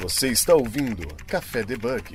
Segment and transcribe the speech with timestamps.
[0.00, 2.14] Você está ouvindo Café Debug.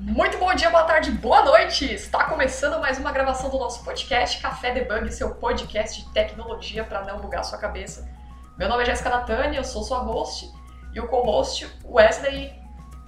[0.00, 1.92] Muito bom dia, boa tarde, boa noite!
[1.92, 7.04] Está começando mais uma gravação do nosso podcast Café Debug, seu podcast de tecnologia para
[7.04, 8.08] não bugar sua cabeça.
[8.56, 10.48] Meu nome é Jéssica Natânia, eu sou sua host
[10.94, 12.54] e o co-host Wesley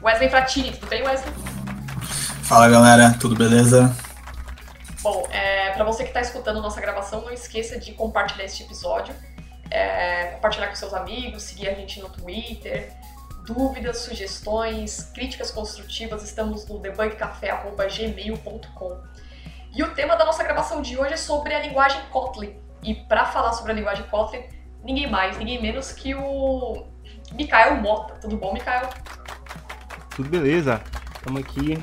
[0.02, 0.72] Wesley Fratini.
[0.72, 1.32] Tudo bem, Wesley?
[2.42, 3.94] Fala galera, tudo beleza?
[5.02, 9.14] Bom, é, para você que está escutando nossa gravação, não esqueça de compartilhar este episódio,
[9.70, 12.92] é, compartilhar com seus amigos, seguir a gente no Twitter.
[13.44, 19.02] Dúvidas, sugestões, críticas construtivas, estamos no debugcafé.gmail.com.
[19.76, 22.56] E o tema da nossa gravação de hoje é sobre a linguagem Kotlin.
[22.82, 24.44] E para falar sobre a linguagem Kotlin,
[24.82, 26.86] ninguém mais, ninguém menos que o
[27.32, 28.14] Mikael Mota.
[28.14, 28.88] Tudo bom, Mikael?
[30.16, 30.80] Tudo beleza.
[31.16, 31.76] Estamos aqui.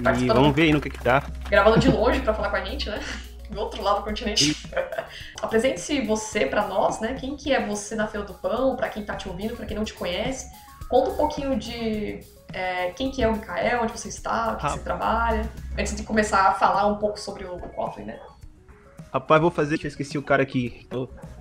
[0.00, 1.22] E vamos ver aí no que que dá.
[1.48, 3.00] Gravando de longe para falar com a gente, né?
[3.50, 4.56] Do outro lado do continente.
[5.40, 7.14] Apresente-se você para nós, né?
[7.14, 9.76] Quem que é você na fila do pão, para quem tá te ouvindo, para quem
[9.76, 10.50] não te conhece.
[10.88, 12.20] Conta um pouquinho de
[12.52, 14.70] é, quem que é o Mikael, onde você está, o que ah.
[14.70, 15.50] você trabalha.
[15.78, 18.18] Antes de começar a falar um pouco sobre o Kotlin, né?
[19.12, 20.86] Rapaz, vou fazer, eu esqueci o cara que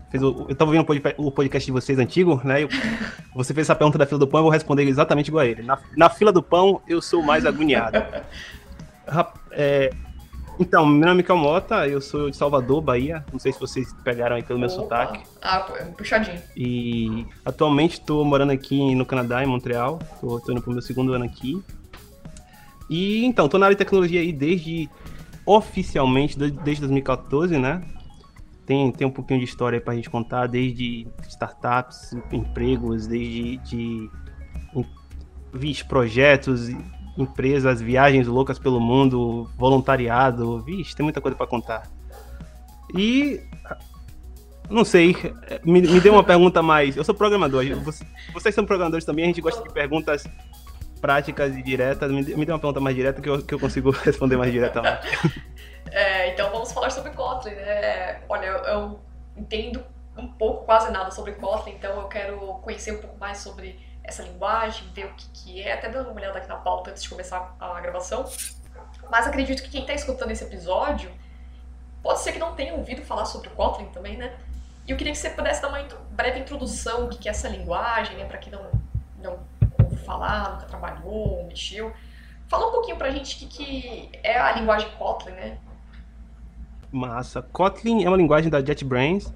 [0.10, 0.86] fez o, eu tava ouvindo
[1.18, 2.64] o podcast de vocês antigo, né?
[2.64, 2.70] Eu,
[3.36, 5.64] você fez essa pergunta da fila do pão, eu vou responder exatamente igual a ele.
[5.64, 7.98] Na, na fila do pão, eu sou mais agoniado.
[9.52, 9.92] é,
[10.60, 13.26] então, meu nome é Mikael Mota, eu sou de Salvador, Bahia.
[13.32, 14.82] Não sei se vocês pegaram aí pelo meu Opa.
[14.82, 15.24] sotaque.
[15.42, 15.60] Ah,
[15.98, 16.42] puxadinho.
[16.56, 20.00] E atualmente estou morando aqui no Canadá, em Montreal.
[20.14, 21.62] Estou indo pro meu segundo ano aqui.
[22.90, 24.90] E então, estou na área de tecnologia aí desde
[25.46, 27.82] oficialmente desde 2014, né?
[28.68, 34.10] tem, tem um pouquinho de história para a gente contar, desde startups, empregos, desde de,
[35.54, 36.68] vixe, projetos,
[37.18, 41.84] empresas, viagens loucas pelo mundo, voluntariado, vixe, tem muita coisa para contar.
[42.96, 43.42] E
[44.70, 45.16] não sei,
[45.64, 46.96] me, me deu uma pergunta mais.
[46.96, 47.64] Eu sou programador,
[48.34, 50.24] vocês são programadores também, a gente gosta de perguntas
[51.00, 52.12] práticas e diretas.
[52.12, 55.08] Me, me dê uma pergunta mais direta que eu, que eu consigo responder mais diretamente.
[55.90, 57.54] É, então vamos falar sobre Kotlin.
[57.54, 58.20] Né?
[58.28, 59.00] Olha, eu, eu,
[59.38, 59.82] entendo
[60.18, 64.24] um pouco, quase nada sobre Kotlin, então eu quero conhecer um pouco mais sobre essa
[64.24, 67.10] linguagem, ver o que, que é, até dando uma olhada aqui na pauta antes de
[67.10, 68.26] começar a gravação.
[69.12, 71.12] Mas acredito que quem está escutando esse episódio
[72.02, 74.34] pode ser que não tenha ouvido falar sobre o Kotlin também, né?
[74.88, 78.16] E eu queria que você pudesse dar uma breve introdução do que é essa linguagem,
[78.16, 78.24] né?
[78.24, 78.72] Para quem não,
[79.22, 79.40] não
[79.84, 81.94] ouviu falar, nunca trabalhou, mexeu.
[82.48, 85.58] Fala um pouquinho pra gente o que, que é a linguagem Kotlin, né?
[86.90, 87.42] Massa.
[87.42, 89.34] Kotlin é uma linguagem da JetBrains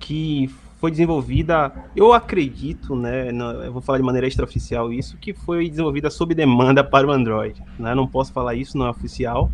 [0.00, 0.48] que
[0.80, 3.28] foi desenvolvida, eu acredito, né,
[3.64, 7.62] eu vou falar de maneira extraoficial isso, que foi desenvolvida sob demanda para o Android.
[7.78, 7.94] Né?
[7.94, 9.50] Não posso falar isso, não é oficial,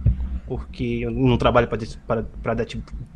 [0.46, 1.68] porque eu não trabalho
[2.06, 2.24] para,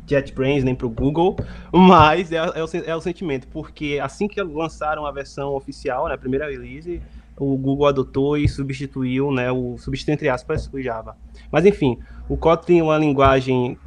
[0.05, 1.37] JetBrains nem para o Google,
[1.71, 6.15] mas é, é, o, é, o, sentimento, porque assim que lançaram a versão oficial, né,
[6.15, 7.01] a primeira release,
[7.37, 11.15] o Google adotou e substituiu, né, o substituiu entre aspas o Java.
[11.49, 11.97] Mas enfim,
[12.27, 13.77] o Kotlin é uma linguagem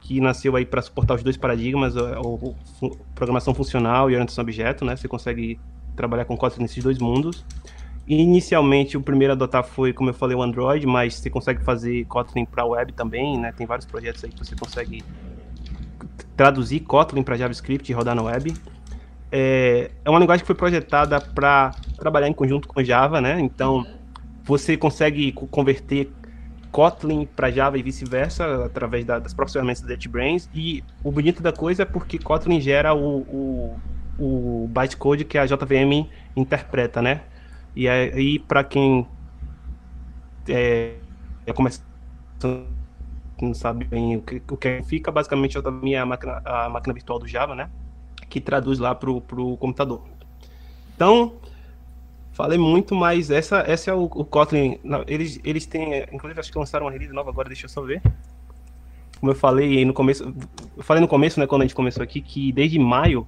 [0.00, 4.44] que nasceu aí para suportar os dois paradigmas, o, o, programação funcional e orientação a
[4.44, 4.96] objeto, né?
[4.96, 5.58] Você consegue
[5.96, 7.44] trabalhar com Kotlin nesses dois mundos.
[8.06, 12.04] Inicialmente, o primeiro a adotar foi, como eu falei, o Android, mas você consegue fazer
[12.06, 13.52] Kotlin para web também, né?
[13.52, 15.04] Tem vários projetos aí que você consegue
[16.36, 18.54] traduzir Kotlin para JavaScript e rodar na web
[19.30, 23.38] é, é uma linguagem que foi projetada para trabalhar em conjunto com Java, né?
[23.40, 23.86] Então,
[24.44, 26.10] você consegue converter
[26.70, 30.48] Kotlin para Java e vice-versa através da, das próprias ferramentas da JetBrains.
[30.54, 33.80] E o bonito da coisa é porque Kotlin gera o, o,
[34.18, 37.22] o bytecode que a JVM interpreta, né?
[37.74, 39.06] E aí, para quem
[40.48, 40.94] é,
[41.46, 41.86] é começando
[43.40, 46.68] não sabe bem o que, o que fica, basicamente a JVM é a máquina, a
[46.68, 47.70] máquina virtual do Java, né?
[48.28, 50.02] que traduz lá pro, pro computador.
[50.94, 51.36] Então,
[52.38, 54.78] falei muito, mas essa, essa é o, o Kotlin.
[55.08, 58.00] Eles, eles têm, inclusive acho que lançaram uma release nova agora, deixa eu só ver.
[59.18, 60.32] Como eu falei no começo,
[60.76, 63.26] eu falei no começo, né, quando a gente começou aqui, que desde maio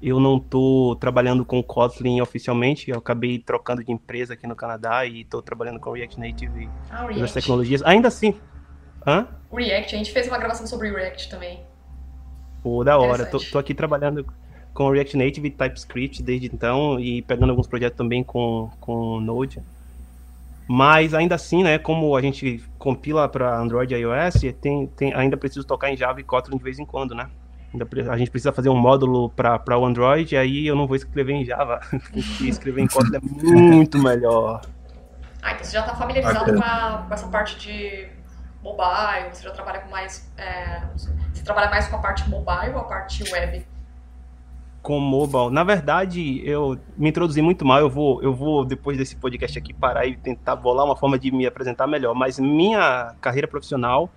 [0.00, 5.04] eu não tô trabalhando com Kotlin oficialmente, eu acabei trocando de empresa aqui no Canadá
[5.04, 7.82] e tô trabalhando com React Native e ah, outras tecnologias.
[7.82, 8.34] Ainda assim.
[9.06, 9.28] Hã?
[9.52, 11.60] React, a gente fez uma gravação sobre React também.
[12.62, 13.26] Pô, da hora.
[13.26, 14.24] Tô, tô, aqui trabalhando
[14.78, 19.60] com React Native e TypeScript desde então e pegando alguns projetos também com, com Node.
[20.68, 25.36] Mas ainda assim, né, como a gente compila para Android e iOS, tem, tem, ainda
[25.36, 27.28] preciso tocar em Java e Kotlin de vez em quando, né?
[28.08, 31.32] A gente precisa fazer um módulo para o Android, e aí eu não vou escrever
[31.32, 31.80] em Java.
[32.40, 34.62] escrever em Kotlin é muito melhor.
[35.42, 38.08] Ah, então você já está familiarizado com, a, com essa parte de
[38.62, 40.30] mobile, você já trabalha com mais.
[40.36, 40.82] É,
[41.34, 43.66] você trabalha mais com a parte mobile ou a parte web?
[44.82, 45.50] Com mobile.
[45.50, 47.78] Na verdade, eu me introduzi muito mal.
[47.80, 51.30] Eu vou, eu vou depois desse podcast aqui parar e tentar bolar uma forma de
[51.30, 52.14] me apresentar melhor.
[52.14, 54.10] Mas minha carreira profissional,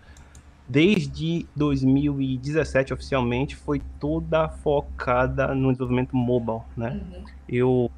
[0.68, 7.02] desde 2017 oficialmente, foi toda focada no desenvolvimento mobile, né?
[7.02, 7.24] Uhum.
[7.50, 7.92] Eu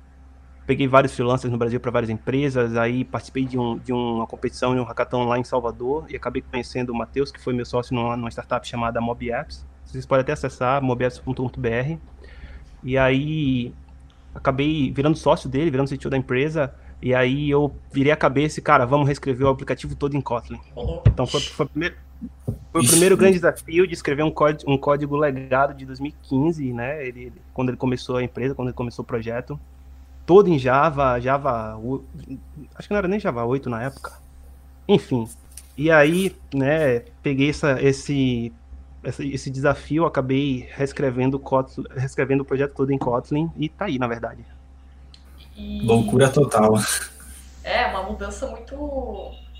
[0.66, 4.74] peguei vários freelancers no Brasil para várias empresas, aí participei de, um, de uma competição,
[4.74, 7.94] de um hackathon lá em Salvador e acabei conhecendo o Matheus, que foi meu sócio
[7.94, 9.66] numa, numa startup chamada Mob Apps.
[9.86, 11.98] Vocês podem até acessar mobapps.com.br.
[12.84, 13.74] E aí
[14.34, 16.74] acabei virando sócio dele, virando CTO da empresa.
[17.02, 20.60] E aí eu virei a cabeça e, cara, vamos reescrever o aplicativo todo em Kotlin.
[21.06, 21.96] Então foi, foi, o, primeiro,
[22.72, 27.06] foi o primeiro grande desafio de escrever um código, um código legado de 2015, né?
[27.06, 29.60] Ele, quando ele começou a empresa, quando ele começou o projeto
[30.26, 31.78] todo em Java, Java,
[32.76, 34.14] acho que não era nem Java 8 na época.
[34.88, 35.28] Enfim.
[35.78, 38.54] E aí, né, peguei essa, esse,
[39.04, 44.08] esse desafio, acabei reescrevendo, Kotlin, reescrevendo o projeto todo em Kotlin e tá aí, na
[44.08, 44.46] verdade.
[45.56, 45.82] E...
[45.82, 46.74] Loucura total.
[47.64, 48.76] É, uma mudança muito.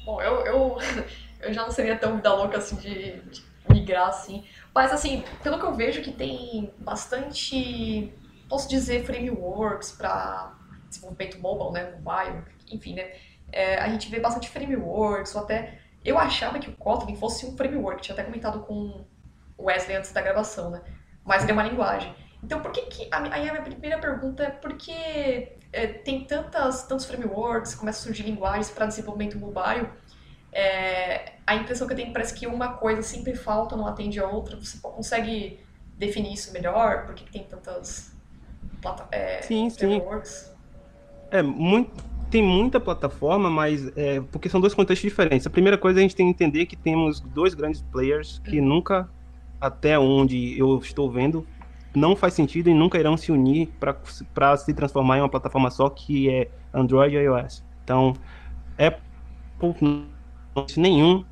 [0.06, 0.78] Bom, eu, eu,
[1.42, 4.44] eu já não seria tão vida louca assim de, de migrar assim.
[4.74, 8.12] Mas assim, pelo que eu vejo que tem bastante
[8.54, 10.54] posso dizer, frameworks para
[10.88, 13.14] desenvolvimento mobile, né, mobile, enfim, né,
[13.52, 17.58] é, a gente vê bastante frameworks, ou até, eu achava que o Kotlin fosse um
[17.58, 19.06] framework, tinha até comentado com
[19.60, 20.82] Wesley antes da gravação, né,
[21.24, 22.14] mas ele é uma linguagem.
[22.44, 24.92] Então, por que que, aí a minha primeira pergunta é por que
[25.72, 29.88] é, tem tantas, tantos frameworks, começam a surgir linguagens para desenvolvimento mobile,
[30.52, 34.28] é, a impressão que eu tenho parece que uma coisa sempre falta, não atende a
[34.28, 35.60] outra, você consegue
[35.98, 37.06] definir isso melhor?
[37.06, 38.14] Por que, que tem tantas
[39.12, 40.02] é, sim, sim.
[41.32, 41.92] É, muito,
[42.30, 45.48] tem muita plataforma, mas é, porque são dois contextos diferentes.
[45.48, 48.66] A primeira coisa a gente tem que entender que temos dois grandes players que uhum.
[48.66, 49.10] nunca,
[49.64, 51.48] até onde eu estou vendo,
[51.96, 53.70] não faz sentido e nunca irão se unir
[54.34, 57.64] para se transformar em uma plataforma só que é Android e iOS.
[57.84, 58.14] Então,
[58.78, 58.98] é
[60.76, 61.24] nenhum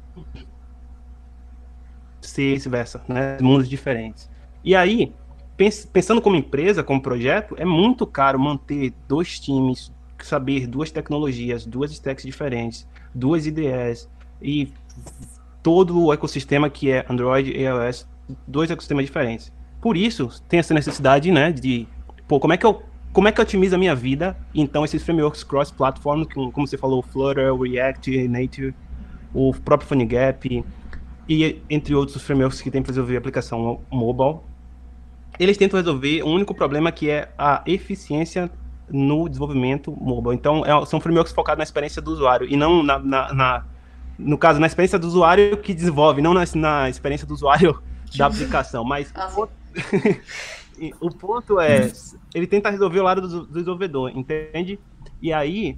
[2.22, 3.38] ser vice-versa, né?
[3.42, 4.30] Mundos diferentes.
[4.64, 5.14] E aí,
[5.92, 11.92] pensando como empresa, como projeto, é muito caro manter dois times, saber duas tecnologias, duas
[11.92, 14.10] stacks diferentes, duas IDEs
[14.42, 14.72] e
[15.62, 18.08] todo o ecossistema que é Android e iOS,
[18.48, 19.52] dois ecossistemas diferentes.
[19.82, 21.88] Por isso, tem essa necessidade, né, de,
[22.28, 22.84] pô, como é que eu
[23.14, 24.38] como é que eu otimizo a minha vida?
[24.56, 26.24] Então, esses frameworks cross-platform,
[26.54, 28.74] como você falou, Flutter, React, Native,
[29.34, 30.64] o próprio PhoneGap,
[31.28, 34.40] e entre outros frameworks que tem para resolver aplicação mobile,
[35.38, 38.50] eles tentam resolver um único problema que é a eficiência
[38.90, 40.36] no desenvolvimento mobile.
[40.36, 43.66] Então, é, são frameworks focados na experiência do usuário e não na, na, na,
[44.18, 47.82] no caso, na experiência do usuário que desenvolve, não na, na experiência do usuário
[48.18, 48.84] da aplicação.
[48.84, 49.54] Mas ah, o, ponto,
[51.02, 51.92] o, ponto, é,
[52.34, 54.80] ele tenta resolver o lado do, do desenvolvedor, entende?
[55.22, 55.78] E aí,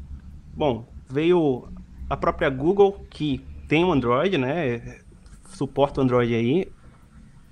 [0.54, 1.68] bom, veio
[2.10, 5.00] a própria Google, que tem um Android, né?
[5.50, 6.72] Suporta o Android aí,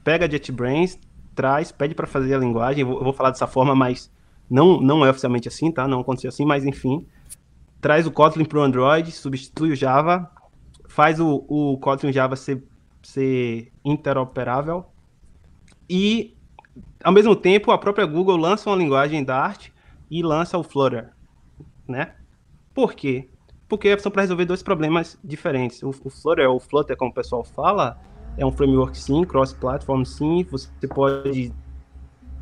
[0.03, 0.97] pega JetBrains,
[1.35, 4.11] traz, pede para fazer a linguagem, eu vou falar dessa forma, mas
[4.49, 5.87] não, não é oficialmente assim, tá?
[5.87, 7.05] Não aconteceu assim, mas enfim.
[7.79, 10.29] Traz o Kotlin para o Android, substitui o Java,
[10.87, 12.63] faz o, o Kotlin Java ser,
[13.11, 14.85] ser interoperável
[15.89, 16.35] e,
[17.03, 19.69] ao mesmo tempo, a própria Google lança uma linguagem Dart
[20.09, 21.09] e lança o Flutter,
[21.87, 22.15] né?
[22.73, 23.29] Por quê?
[23.67, 25.83] Porque são para resolver dois problemas diferentes.
[25.83, 27.99] O, o Flutter, ou Flutter, como o pessoal fala,
[28.37, 31.53] é um framework sim, cross-platform sim, você pode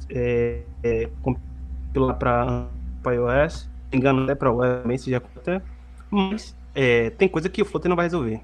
[0.10, 2.68] é, é, compilar para
[3.08, 5.62] iOS, engano até para web já até,
[6.12, 8.42] mas é, tem coisa que o Flutter não vai resolver,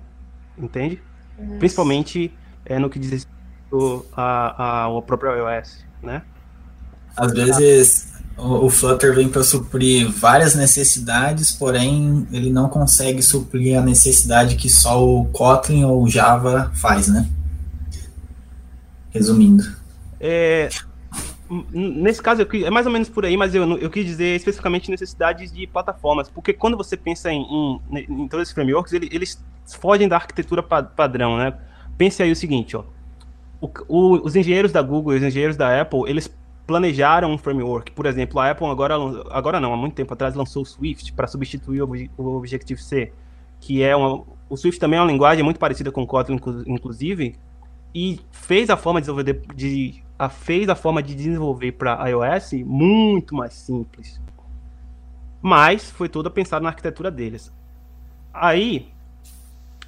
[0.58, 1.02] entende?
[1.40, 1.60] Isso.
[1.60, 2.34] Principalmente
[2.66, 6.22] é, no que diz respeito ao próprio iOS, né?
[7.16, 13.78] Às vezes o, o Flutter vem para suprir várias necessidades, porém ele não consegue suprir
[13.78, 17.30] a necessidade que só o Kotlin ou o Java faz, né?
[19.12, 19.64] Resumindo.
[20.20, 20.70] É,
[21.72, 24.90] nesse caso, eu, é mais ou menos por aí, mas eu, eu quis dizer especificamente
[24.90, 27.42] necessidades de plataformas, porque quando você pensa em,
[27.92, 29.46] em, em todos esses frameworks, eles, eles
[29.78, 31.54] fogem da arquitetura padrão, né?
[31.98, 32.84] Pense aí o seguinte, ó.
[33.62, 36.34] O, o, os engenheiros da Google e os engenheiros da Apple, eles
[36.68, 37.92] planejaram um framework.
[37.92, 38.96] Por exemplo, a Apple agora,
[39.32, 43.12] agora não, há muito tempo atrás lançou o Swift para substituir o, o Objective-C,
[43.60, 47.36] que é uma, o Swift também é uma linguagem muito parecida com o Kotlin, inclusive,
[47.94, 52.54] e fez a forma de desenvolver, de, a, fez a forma de desenvolver para iOS
[52.66, 54.20] muito mais simples.
[55.42, 57.52] Mas foi toda pensada na arquitetura deles.
[58.34, 58.92] Aí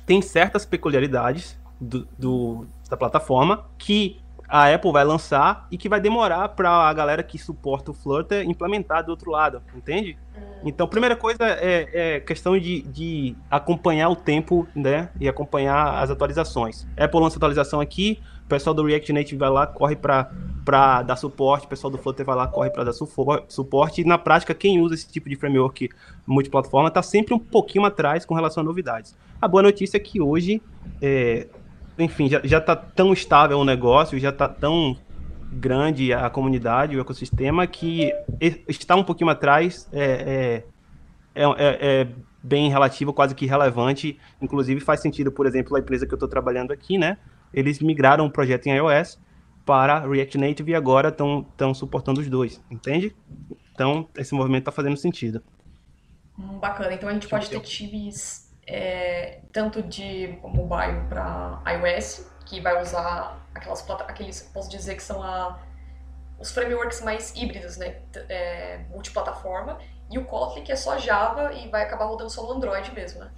[0.05, 5.99] tem certas peculiaridades do, do, da plataforma que a Apple vai lançar e que vai
[5.99, 10.17] demorar para a galera que suporta o Flutter implementar do outro lado, entende?
[10.35, 10.41] Hum.
[10.63, 15.09] Então, primeira coisa é, é questão de, de, acompanhar o tempo, né?
[15.19, 16.87] E acompanhar as atualizações.
[16.97, 21.65] Apple lança atualização aqui, o pessoal do React Native vai lá, corre para dar suporte,
[21.65, 24.01] o pessoal do Flutter vai lá, corre para dar suporte.
[24.01, 25.89] E na prática, quem usa esse tipo de framework
[26.25, 29.13] multiplataforma está sempre um pouquinho atrás com relação a novidades.
[29.41, 30.61] A boa notícia é que hoje
[31.01, 31.47] é,
[31.97, 34.97] enfim, já, já tá tão estável o negócio, já tá tão
[35.51, 38.11] grande a comunidade, o ecossistema, que
[38.67, 40.63] está um pouquinho atrás é,
[41.35, 42.07] é, é, é,
[42.43, 44.19] bem relativo, quase que relevante.
[44.41, 47.17] Inclusive faz sentido, por exemplo, a empresa que eu estou trabalhando aqui, né?
[47.53, 49.19] Eles migraram o projeto em iOS
[49.65, 53.15] para React Native e agora estão suportando os dois, entende?
[53.73, 55.41] Então, esse movimento está fazendo sentido.
[56.37, 56.93] Hum, bacana.
[56.93, 63.41] Então a gente pode ter times é, tanto de mobile para iOS, que vai usar
[63.55, 65.57] aquelas aqueles, posso dizer que são a,
[66.37, 67.95] os frameworks mais híbridos, né,
[68.29, 69.77] é, multiplataforma,
[70.11, 73.21] e o Kotlin que é só Java e vai acabar rodando só no Android mesmo,
[73.21, 73.31] né?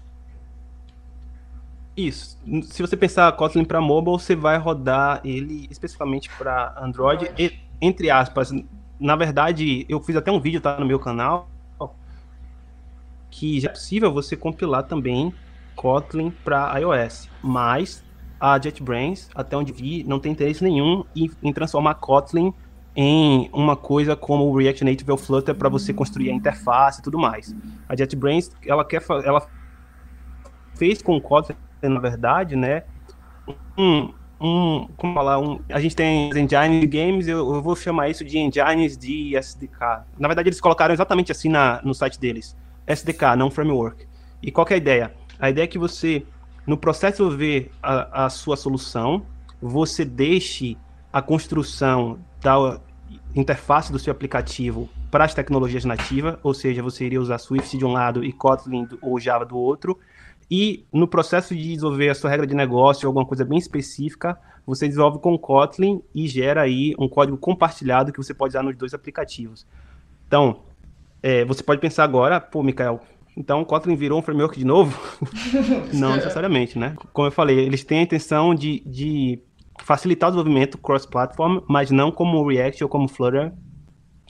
[1.97, 2.37] Isso.
[2.63, 7.33] Se você pensar Kotlin para mobile, você vai rodar ele especificamente para Android, Android.
[7.37, 8.51] E, entre aspas.
[8.97, 11.49] Na verdade, eu fiz até um vídeo tá no meu canal
[13.29, 15.33] que já é possível você compilar também
[15.75, 18.03] Kotlin para iOS, mas
[18.39, 22.53] a JetBrains, até onde vi, não tem interesse nenhum em, em transformar Kotlin
[22.95, 27.03] em uma coisa como o React Native ou Flutter para você construir a interface e
[27.03, 27.55] tudo mais.
[27.87, 29.47] A JetBrains, ela quer ela
[30.75, 32.83] fez com o Kotlin, na verdade, né,
[33.77, 38.09] um, um como falar, um, a gente tem engines de games, eu, eu, vou chamar
[38.09, 40.03] isso de engines de SDK.
[40.17, 42.55] Na verdade, eles colocaram exatamente assim na, no site deles.
[42.89, 44.05] SDK, não framework.
[44.41, 45.13] E qual é a ideia?
[45.39, 46.25] A ideia é que você,
[46.65, 49.25] no processo de desenvolver a, a sua solução,
[49.61, 50.77] você deixe
[51.13, 52.79] a construção da
[53.35, 57.85] interface do seu aplicativo para as tecnologias nativas, ou seja, você iria usar Swift de
[57.85, 59.97] um lado e Kotlin ou Java do outro,
[60.49, 64.87] e no processo de desenvolver a sua regra de negócio, alguma coisa bem específica, você
[64.87, 68.93] desenvolve com Kotlin e gera aí um código compartilhado que você pode usar nos dois
[68.93, 69.65] aplicativos.
[70.27, 70.61] Então,
[71.21, 73.01] é, você pode pensar agora, pô, Mikael,
[73.35, 74.97] então o Kotlin virou um framework de novo?
[75.93, 76.95] não necessariamente, né?
[77.13, 79.41] Como eu falei, eles têm a intenção de, de
[79.83, 83.53] facilitar o desenvolvimento cross-platform, mas não como o React ou como o Flutter,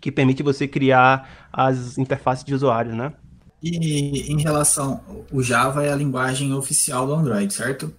[0.01, 3.13] que permite você criar as interfaces de usuários, né?
[3.62, 7.93] E em relação, o Java é a linguagem oficial do Android, certo?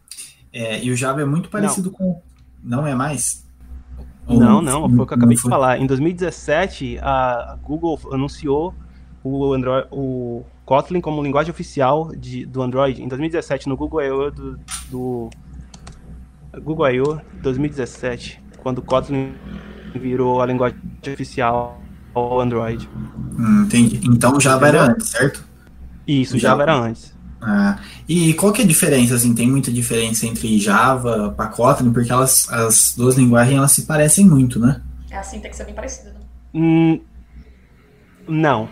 [0.52, 1.96] É, e o Java é muito parecido não.
[1.96, 2.22] com.
[2.62, 3.46] Não é mais?
[4.38, 5.78] Não, não, foi o que eu acabei de falar.
[5.78, 8.74] Em 2017, a Google anunciou
[9.22, 13.02] o, Android, o Kotlin como linguagem oficial de, do Android.
[13.02, 14.30] Em 2017, no Google I.O.
[14.30, 14.58] do,
[14.90, 15.30] do
[16.62, 17.20] Google I.O.
[17.42, 19.34] 2017, quando o Kotlin
[19.94, 21.80] virou a linguagem oficial
[22.14, 22.88] ao Android.
[23.38, 24.00] Hum, entendi.
[24.04, 25.44] Então Java era antes, certo?
[26.06, 27.19] Isso, Java, Java era antes.
[27.40, 27.78] Ah,
[28.08, 29.14] e qual que é a diferença?
[29.14, 33.82] Assim, tem muita diferença entre Java e Kotlin, porque elas, as duas linguagens elas se
[33.86, 34.82] parecem muito, né?
[35.10, 36.20] É a sintaxe é bem parecida, né?
[36.54, 37.00] Hum,
[38.28, 38.68] não.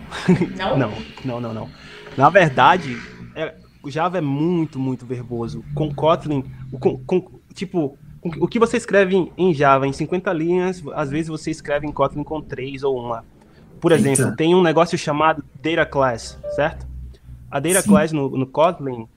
[0.55, 0.77] Não?
[0.77, 0.93] não,
[1.25, 1.69] não, não, não.
[2.15, 2.97] Na verdade,
[3.35, 5.63] é, o Java é muito, muito verboso.
[5.73, 6.43] Com Kotlin,
[6.79, 11.27] com, com, tipo, o que você escreve em, em, Java em 50 linhas, às vezes
[11.27, 13.21] você escreve em Kotlin com 3 ou 1.
[13.79, 14.35] Por exemplo, Eita.
[14.35, 16.88] tem um negócio chamado Data Class, certo?
[17.49, 17.89] A Data Sim.
[17.89, 19.07] Class no, no Kotlin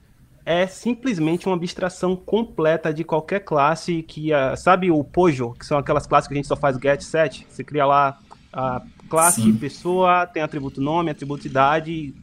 [0.45, 5.77] é simplesmente uma abstração completa de qualquer classe que, uh, sabe o Pojo, que são
[5.77, 8.19] aquelas classes que a gente só faz get set, você cria lá
[8.51, 9.55] a classe Sim.
[9.55, 12.13] pessoa, tem atributo nome, atributo idade,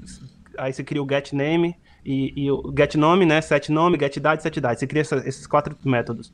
[0.59, 1.75] aí você cria o get name
[2.05, 4.81] e, e o get nome, né, set nome, get idade, set idade.
[4.81, 6.33] Você cria essa, esses quatro métodos.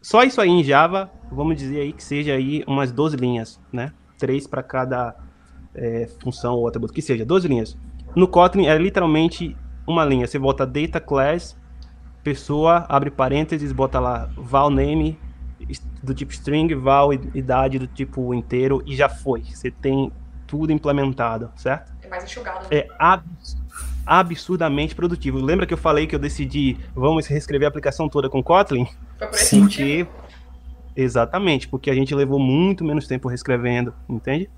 [0.00, 3.92] Só isso aí em Java, vamos dizer aí que seja aí umas 12 linhas, né?
[4.16, 5.16] Três para cada
[5.74, 7.76] é, função ou atributo, que seja 12 linhas.
[8.14, 10.26] No Kotlin é literalmente uma linha.
[10.26, 11.56] Você bota data class,
[12.22, 15.18] pessoa, abre parênteses, bota lá val name
[16.02, 19.42] do tipo string, val idade do tipo inteiro e já foi.
[19.42, 20.12] Você tem
[20.46, 21.92] tudo implementado, certo?
[22.02, 22.66] É mais enxugado.
[22.70, 22.78] Né?
[22.78, 22.88] É
[24.06, 25.38] absurdamente produtivo.
[25.38, 28.86] Lembra que eu falei que eu decidi, vamos reescrever a aplicação toda com Kotlin?
[29.18, 30.06] Foi por esse porque...
[30.96, 34.50] Exatamente, porque a gente levou muito menos tempo reescrevendo, entende?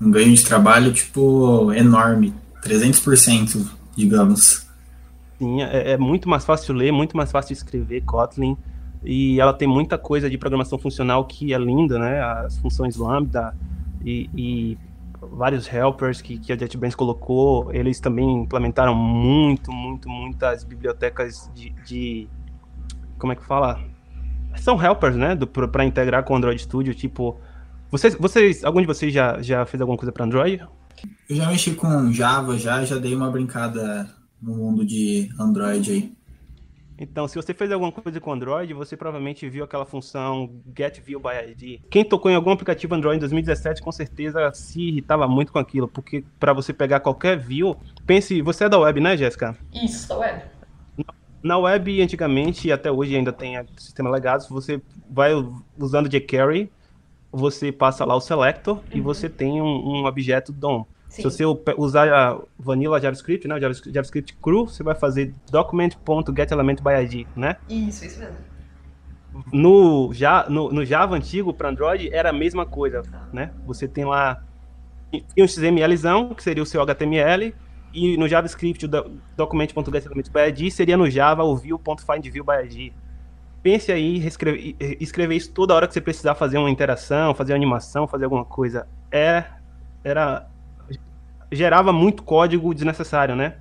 [0.00, 2.32] Um ganho de trabalho, tipo, enorme.
[2.62, 4.66] 300%, digamos.
[5.38, 8.56] Sim, é, é, muito mais fácil ler, muito mais fácil escrever Kotlin.
[9.02, 12.20] E ela tem muita coisa de programação funcional que é linda, né?
[12.20, 13.56] As funções lambda
[14.04, 14.78] e, e
[15.20, 21.70] vários helpers que, que a JetBrains colocou, eles também implementaram muito, muito, muitas bibliotecas de,
[21.86, 22.28] de
[23.18, 23.80] como é que fala?
[24.56, 25.36] são helpers, né,
[25.72, 27.38] para integrar com o Android Studio, tipo,
[27.90, 30.64] vocês, vocês, algum de vocês já, já fez alguma coisa para Android?
[31.28, 34.08] Eu já mexi com Java, já, já dei uma brincada
[34.40, 36.20] no mundo de Android aí.
[37.00, 41.18] Então, se você fez alguma coisa com Android, você provavelmente viu aquela função Get View
[41.18, 41.80] by ID.
[41.90, 45.88] Quem tocou em algum aplicativo Android em 2017, com certeza se irritava muito com aquilo,
[45.88, 47.74] porque para você pegar qualquer view,
[48.06, 49.56] pense, você é da web, né, Jéssica?
[49.72, 50.42] Isso, da web.
[51.42, 55.32] Na web, antigamente, e até hoje ainda tem sistema legados, você vai
[55.78, 56.70] usando jQuery,
[57.32, 58.82] você passa lá o selector uhum.
[58.92, 60.84] e você tem um, um objeto DOM.
[61.08, 61.22] Sim.
[61.22, 61.44] Se você
[61.76, 67.56] usar a Vanilla JavaScript, né, JavaScript, JavaScript cru, você vai fazer document.getElementById, né?
[67.68, 68.36] Isso, isso mesmo.
[69.52, 73.52] No, já, no, no Java antigo para Android era a mesma coisa, né?
[73.66, 74.42] Você tem lá
[75.12, 77.54] um XMLzão, que seria o seu HTML,
[77.92, 78.88] e no JavaScript o
[79.36, 82.92] document.getElementById seria no Java o view.findViewById.
[83.62, 88.06] Pense aí escrever, isso toda hora que você precisar fazer uma interação, fazer uma animação,
[88.08, 88.88] fazer alguma coisa.
[89.12, 89.44] É,
[90.02, 90.46] era
[91.52, 93.56] gerava muito código desnecessário, né?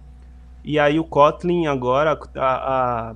[0.64, 2.46] E aí o Kotlin agora, a,
[3.10, 3.16] a,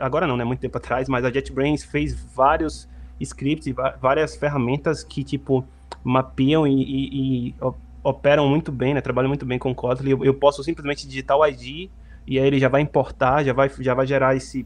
[0.00, 0.44] agora não, né?
[0.44, 2.88] Muito tempo atrás, mas a JetBrains fez vários
[3.20, 5.64] scripts, várias ferramentas que tipo
[6.02, 7.54] mapeiam e, e, e
[8.02, 9.00] operam muito bem, né?
[9.00, 10.10] Trabalham muito bem com o Kotlin.
[10.10, 11.90] Eu, eu, posso simplesmente digitar o ID
[12.26, 14.64] e aí ele já vai importar, já vai, já vai gerar esse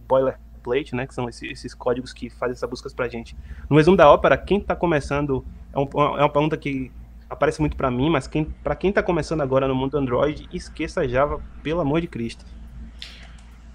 [0.58, 1.06] boilerplate, né?
[1.06, 3.36] Que são esses, esses códigos que fazem essas buscas pra gente.
[3.68, 6.92] No resumo da ópera, quem está começando é, um, é uma pergunta que
[7.28, 11.06] aparece muito para mim, mas quem, para quem está começando agora no mundo Android, esqueça
[11.06, 12.44] Java, pelo amor de Cristo.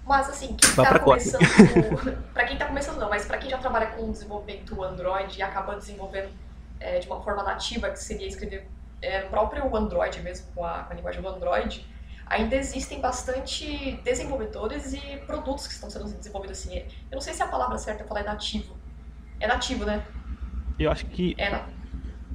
[0.06, 1.40] Mas assim, quem está começando,
[2.34, 5.76] para quem está começando não, mas para quem já trabalha com desenvolvimento Android e acaba
[5.76, 6.28] desenvolvendo
[6.78, 8.68] é, de uma forma nativa, que seria escrever
[9.00, 11.86] é, próprio Android mesmo, com a, com a linguagem do Android,
[12.26, 16.76] ainda existem bastante desenvolvedores e produtos que estão sendo desenvolvidos assim.
[16.78, 18.74] Eu não sei se a palavra certa é falar é nativo.
[19.40, 20.04] É nativo, né?
[20.78, 21.34] Eu acho que.
[21.38, 21.84] É nativo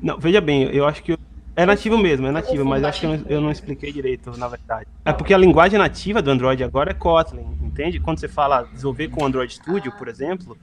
[0.02, 1.18] não, veja bem, eu acho que.
[1.56, 4.48] É nativo mesmo, é nativo, mas acho que eu não, eu não, expliquei direito, na
[4.48, 4.88] verdade.
[5.04, 8.00] É porque a linguagem nativa do Android agora é Kotlin, entende?
[8.00, 10.58] Quando você fala desenvolver com o Android Studio, por exemplo,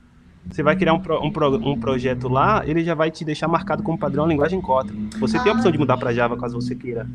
[0.50, 3.46] você vai criar um, pro, um, pro, um, projeto lá, ele já vai te deixar
[3.46, 5.10] marcado como padrão a linguagem Kotlin.
[5.18, 7.06] Você tem a opção de mudar para Java caso você queira.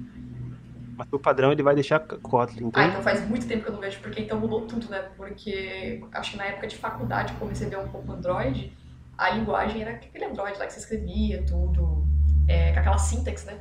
[1.01, 2.67] Mas o padrão ele vai deixar Kotlin.
[2.67, 2.85] Entende?
[2.85, 4.99] Ah, então faz muito tempo que eu não vejo, porque então mudou tudo, né?
[5.17, 8.71] Porque acho que na época de faculdade, comecei a ver um pouco Android,
[9.17, 12.05] a linguagem era aquele Android lá que você escrevia tudo,
[12.47, 13.59] é, com aquela sintaxe, né?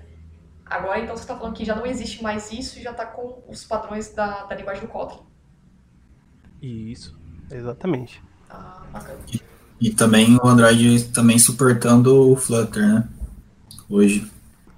[0.67, 3.43] Agora, então, você está falando que já não existe mais isso e já está com
[3.49, 5.23] os padrões da, da linguagem do Kotlin.
[6.61, 7.19] Isso,
[7.51, 8.23] exatamente.
[8.51, 9.19] Ah, bacana.
[9.33, 9.41] E,
[9.81, 13.09] e também o Android também suportando o Flutter, né?
[13.89, 14.31] Hoje.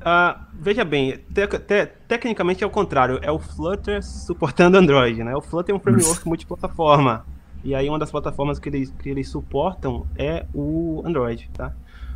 [0.04, 5.34] Ah, veja bem, te, te, tecnicamente é o contrário, é o Flutter suportando Android, né?
[5.34, 7.24] O Flutter é um framework multiplataforma.
[7.64, 11.72] E aí uma das plataformas que eles, que eles suportam é o Android, tá?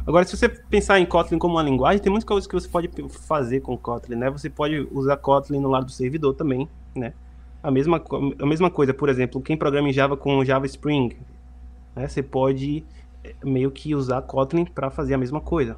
[0.06, 2.88] Agora, se você pensar em Kotlin como uma linguagem, tem muitas coisas que você pode
[3.08, 4.30] fazer com Kotlin, né?
[4.30, 7.12] Você pode usar Kotlin no lado do servidor também, né?
[7.60, 8.00] A mesma,
[8.40, 11.16] a mesma coisa, por exemplo, quem programa em Java com Java Spring,
[11.94, 12.06] né?
[12.06, 12.84] Você pode
[13.24, 15.76] eh, meio que usar Kotlin para fazer a mesma coisa.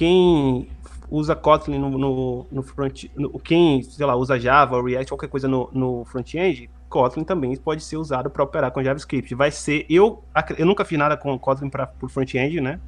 [0.00, 0.66] Quem
[1.10, 5.46] usa Kotlin no, no, no front, no, quem, sei lá, usa Java React, qualquer coisa
[5.46, 9.34] no, no front-end, Kotlin também pode ser usado para operar com JavaScript.
[9.34, 10.24] Vai ser, eu,
[10.56, 12.80] eu nunca fiz nada com Kotlin para o front-end, né?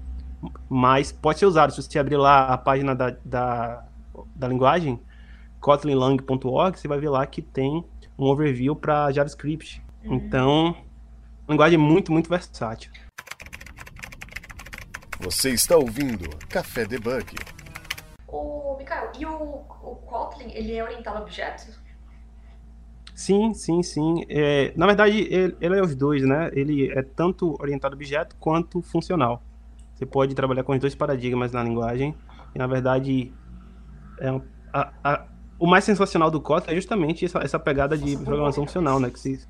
[0.71, 1.71] mas pode ser usado.
[1.71, 3.85] Se você abrir lá a página da, da,
[4.35, 4.99] da linguagem,
[5.61, 7.85] kotlinlang.org, você vai ver lá que tem
[8.19, 9.83] um overview para JavaScript.
[10.03, 10.15] Uhum.
[10.15, 10.75] Então,
[11.47, 12.91] linguagem muito, muito versátil.
[15.23, 17.37] Você está ouvindo Café Debug.
[18.27, 21.79] Ô, Mikael, e o, o Kotlin, ele é orientado a objetos?
[23.15, 24.25] Sim, sim, sim.
[24.29, 26.51] É, na verdade, ele, ele, é os dois, né?
[26.53, 29.41] Ele é tanto orientado a objeto quanto funcional.
[29.95, 32.17] Você pode trabalhar com os dois paradigmas na linguagem.
[32.53, 33.33] E, na verdade,
[34.19, 34.29] é
[34.73, 38.67] a, a, o mais sensacional do Kotlin é justamente essa, essa pegada de Nossa, programação
[38.67, 39.09] funcional, né?
[39.09, 39.47] Que se...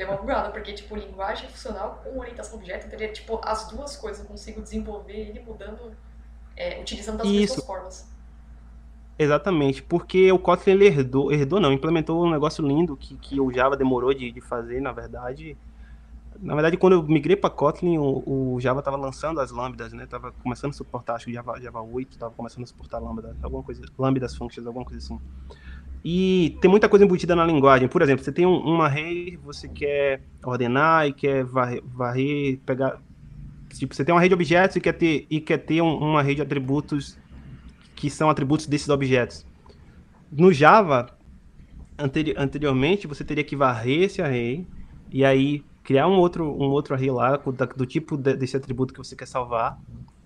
[0.00, 3.98] Deu uma bugada, porque, tipo, linguagem funcional com orientação a objeto, então, tipo, as duas
[3.98, 4.22] coisas.
[4.22, 5.94] Eu consigo desenvolver ele mudando,
[6.56, 7.36] é, utilizando das Isso.
[7.36, 8.10] mesmas formas.
[9.18, 13.52] Exatamente, porque o Kotlin ele herdou, herdou não, implementou um negócio lindo que, que o
[13.52, 15.54] Java demorou de, de fazer, na verdade,
[16.40, 20.06] na verdade, quando eu migrei para Kotlin, o, o Java estava lançando as lambdas, né?
[20.06, 23.62] Tava começando a suportar, acho que Java, Java 8 estava começando a suportar lambda, alguma
[23.62, 25.20] coisa, lambdas functions, alguma coisa assim.
[26.04, 27.86] E tem muita coisa embutida na linguagem.
[27.86, 33.00] Por exemplo, você tem um, uma array, você quer ordenar e quer varrer, varrer, pegar.
[33.68, 36.22] Tipo, você tem uma rede de objetos e quer ter, e quer ter um, uma
[36.22, 37.18] rede de atributos
[37.94, 39.46] que são atributos desses objetos.
[40.32, 41.06] No Java,
[41.98, 44.66] anteri anteriormente, você teria que varrer esse array
[45.10, 47.36] e aí criar um outro, um outro array lá
[47.76, 49.78] do tipo desse atributo que você quer salvar.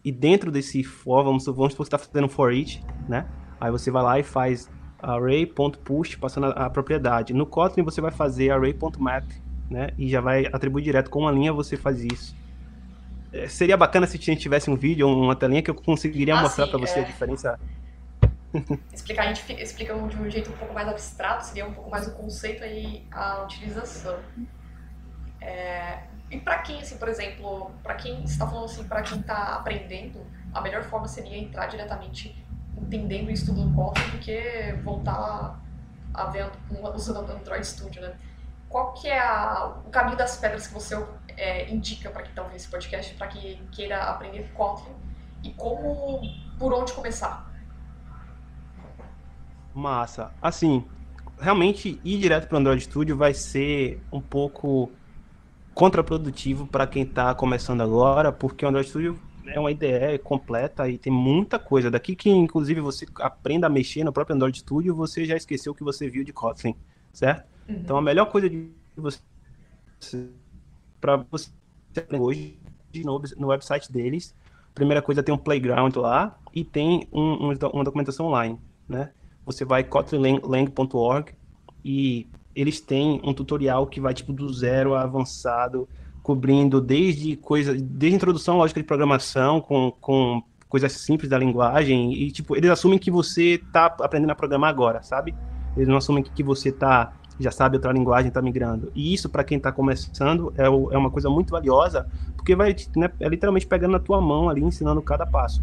[0.05, 3.27] E dentro desse for, vamos, vamos supor que você está fazendo for each, né?
[3.59, 4.71] Aí você vai lá e faz
[5.13, 7.33] array.push passando a, a, propriedade.
[7.33, 9.25] No Kotlin você vai fazer array.map,
[9.71, 9.89] né?
[9.99, 12.37] E já vai atribuir direto com uma linha você faz isso.
[13.33, 16.43] É, seria bacana se a gente tivesse um vídeo, uma telinha que eu conseguiria ah,
[16.43, 17.03] mostrar para você é...
[17.03, 17.61] a diferença.
[18.93, 22.07] Explicar, a gente explica de um jeito um pouco mais abstrato, seria um pouco mais
[22.07, 24.17] o conceito e a utilização.
[25.41, 29.57] É, e para quem, assim, por exemplo, para quem está falando assim, para quem está
[29.57, 32.44] aprendendo, a melhor forma seria entrar diretamente
[32.81, 35.61] entendendo isso tudo no Kotlin do que voltar
[36.13, 36.51] a ver
[36.95, 38.15] usando Android Studio, né?
[38.69, 40.97] Qual que é a, o caminho das pedras que você
[41.37, 44.95] é, indica para quem está ouvindo esse podcast, para quem queira aprender Kotlin
[45.43, 46.21] e como,
[46.59, 47.53] por onde começar?
[49.75, 50.33] Massa.
[50.41, 50.85] Assim,
[51.39, 54.91] realmente ir direto para o Android Studio vai ser um pouco
[55.75, 60.99] contraprodutivo para quem está começando agora, porque o Android Studio é uma IDE completa e
[60.99, 61.91] tem muita coisa.
[61.91, 65.75] Daqui que, inclusive, você aprenda a mexer no próprio Android Studio, você já esqueceu o
[65.75, 66.75] que você viu de Kotlin,
[67.13, 67.45] certo?
[67.69, 67.77] Uhum.
[67.77, 69.21] Então, a melhor coisa de você
[71.01, 71.51] para você
[71.97, 72.59] aprender hoje
[73.05, 74.35] no, no website deles,
[74.75, 79.11] primeira coisa tem um playground lá e tem um, um, uma documentação online, né?
[79.45, 81.33] Você vai kotlinlang.org
[81.85, 85.89] e eles têm um tutorial que vai tipo do zero a avançado,
[86.25, 92.15] cobrindo desde coisa, desde introdução à lógica de programação com, com coisas simples da linguagem
[92.15, 95.35] e tipo, eles assumem que você tá aprendendo a programar agora, sabe?
[95.77, 98.91] Eles não assumem que você tá já sabe outra linguagem, está migrando.
[98.95, 102.07] E isso, para quem está começando, é, o, é, uma coisa muito valiosa,
[102.37, 105.63] porque vai né, é literalmente pegando na tua mão ali, ensinando cada passo.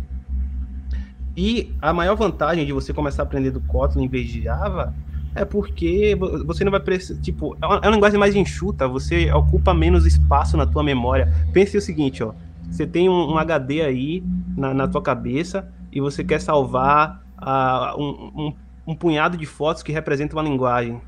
[1.36, 4.94] E a maior vantagem de você começar a aprender do Kotlin em vez de Java
[5.36, 6.16] é porque
[6.46, 7.22] você não vai precisar.
[7.22, 11.32] Tipo, é uma, é uma linguagem mais enxuta, você ocupa menos espaço na tua memória.
[11.54, 12.34] Pense o seguinte, ó.
[12.70, 14.24] Você tem um, um HD aí
[14.56, 18.54] na, na, tua cabeça e você quer salvar uh, um, um,
[18.88, 21.02] um punhado de fotos que representam uma linguagem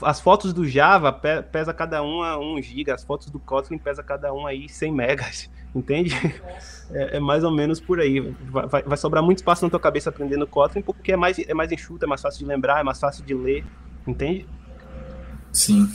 [0.00, 4.32] as fotos do Java pesa cada uma 1 GB, as fotos do Kotlin pesa cada
[4.32, 6.14] uma aí 100 megas, entende?
[6.94, 8.20] É, é, mais ou menos por aí.
[8.50, 11.72] Vai, vai, sobrar muito espaço na tua cabeça aprendendo Kotlin, porque é mais, é mais
[11.72, 13.64] enxuto, é mais fácil de lembrar, é mais fácil de ler,
[14.06, 14.46] entende?
[15.50, 15.90] Sim.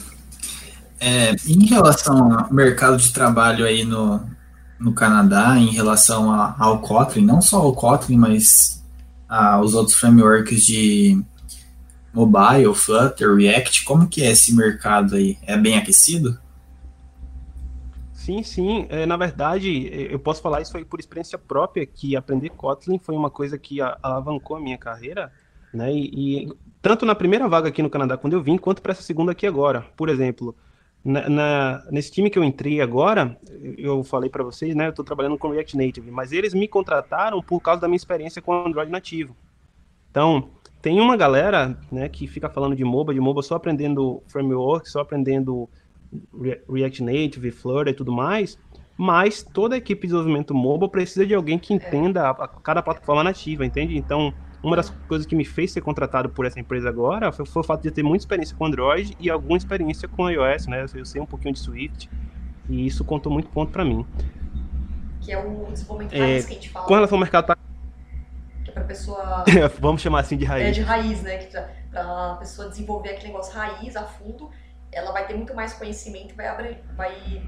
[0.99, 4.27] É, em relação ao mercado de trabalho aí no,
[4.79, 8.83] no Canadá, em relação a, ao Kotlin, não só ao Kotlin, mas
[9.29, 11.21] aos outros frameworks de
[12.13, 15.37] mobile, Flutter, React, como que é esse mercado aí?
[15.43, 16.39] É bem aquecido?
[18.27, 18.87] Sim, sim.
[18.89, 23.15] É, na verdade, eu posso falar isso foi por experiência própria, que aprender Kotlin foi
[23.15, 25.31] uma coisa que alavancou a minha carreira,
[25.73, 25.93] né?
[25.93, 29.01] E, e tanto na primeira vaga aqui no Canadá, quando eu vim, quanto para essa
[29.01, 29.85] segunda aqui agora.
[29.95, 30.53] Por exemplo,
[31.05, 33.39] na, na, nesse time que eu entrei agora,
[33.77, 34.87] eu falei para vocês, né?
[34.87, 38.41] Eu estou trabalhando com React Native, mas eles me contrataram por causa da minha experiência
[38.41, 39.37] com Android nativo.
[40.11, 40.49] Então,
[40.81, 44.99] tem uma galera, né, que fica falando de MOBA, de MOBA só aprendendo framework, só
[44.99, 45.69] aprendendo
[46.69, 48.57] React Native, Flutter e tudo mais,
[48.97, 53.23] mas toda a equipe de desenvolvimento MOBA precisa de alguém que entenda a, cada plataforma
[53.23, 53.97] nativa, entende?
[53.97, 57.61] Então, uma das coisas que me fez ser contratado por essa empresa agora foi, foi
[57.61, 60.85] o fato de ter muita experiência com Android e alguma experiência com iOS, né?
[60.93, 62.09] Eu sei um pouquinho de Swift
[62.69, 64.05] e isso contou muito ponto para mim.
[65.21, 66.85] Que é o desenvolvimento é, que a gente fala.
[66.85, 67.57] Com relação ao mercado para
[68.87, 69.43] pessoa.
[69.79, 70.67] Vamos chamar assim de raiz.
[70.67, 71.37] É, de raiz, né?
[71.91, 74.49] Para a pessoa desenvolver aquele negócio raiz a fundo,
[74.91, 77.41] ela vai ter muito mais conhecimento, vai abrir, vai,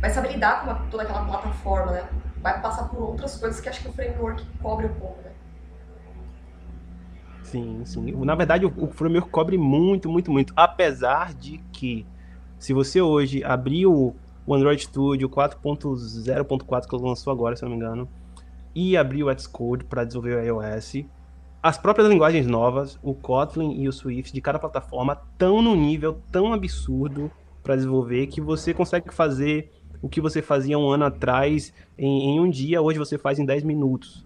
[0.00, 2.08] vai saber lidar com uma, toda aquela plataforma, né?
[2.42, 5.30] Vai passar por outras coisas que acho que o framework cobre um pouco, né?
[7.42, 8.12] Sim, sim.
[8.24, 10.52] Na verdade, o, o framework cobre muito, muito, muito.
[10.56, 12.06] Apesar de que,
[12.58, 14.14] se você hoje abrir o,
[14.48, 18.08] Android Studio 4.0.4 que lançou agora, se não me engano,
[18.74, 21.04] e abrir o Xcode para desenvolver o iOS.
[21.62, 26.18] As próprias linguagens novas, o Kotlin e o Swift de cada plataforma, estão no nível
[26.32, 27.30] tão absurdo
[27.62, 29.70] para desenvolver que você consegue fazer
[30.00, 33.44] o que você fazia um ano atrás em, em um dia, hoje você faz em
[33.44, 34.24] 10 minutos.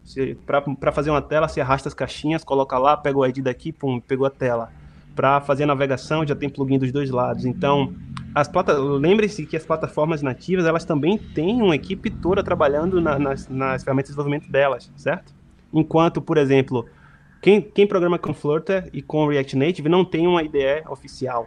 [0.79, 3.99] Para fazer uma tela, você arrasta as caixinhas, coloca lá, pega o ID daqui, pum,
[3.99, 4.71] pegou a tela.
[5.17, 7.45] Para fazer a navegação, já tem plugin dos dois lados.
[7.45, 7.93] Então,
[8.33, 8.79] as plata...
[8.79, 13.83] lembre-se que as plataformas nativas elas também têm uma equipe toda trabalhando na, nas, nas
[13.83, 15.35] ferramentas de desenvolvimento delas, certo?
[15.73, 16.87] Enquanto, por exemplo,
[17.45, 21.47] quem, quem programa com Flutter e com React Native não tem uma IDE oficial.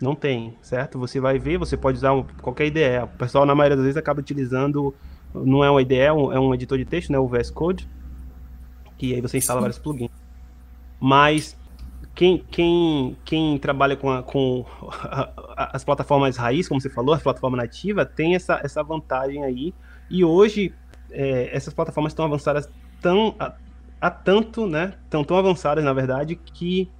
[0.00, 1.00] Não tem, certo?
[1.00, 3.02] Você vai ver, você pode usar qualquer IDE.
[3.02, 4.94] O pessoal, na maioria das vezes, acaba utilizando,
[5.34, 7.88] não é uma IDE, é um, é um editor de texto, né, o VS Code,
[8.96, 10.12] que aí você instala vários plugins.
[11.00, 11.58] Mas
[12.14, 14.64] quem, quem, quem trabalha com, a, com
[15.02, 19.74] a, as plataformas raiz, como você falou, a plataforma nativa, tem essa, essa vantagem aí.
[20.08, 20.72] E hoje,
[21.10, 22.70] é, essas plataformas estão avançadas
[23.02, 23.34] tão,
[24.00, 24.94] a tanto, né?
[25.04, 26.90] Estão tão avançadas, na verdade, que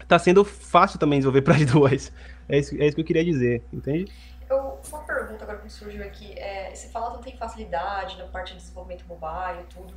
[0.00, 2.12] está sendo fácil também desenvolver para as duas.
[2.48, 4.12] É isso, é isso que eu queria dizer, entende?
[4.48, 6.38] Eu, uma pergunta agora que surgiu aqui.
[6.38, 9.94] É, você fala não tem facilidade na parte de desenvolvimento mobile e tudo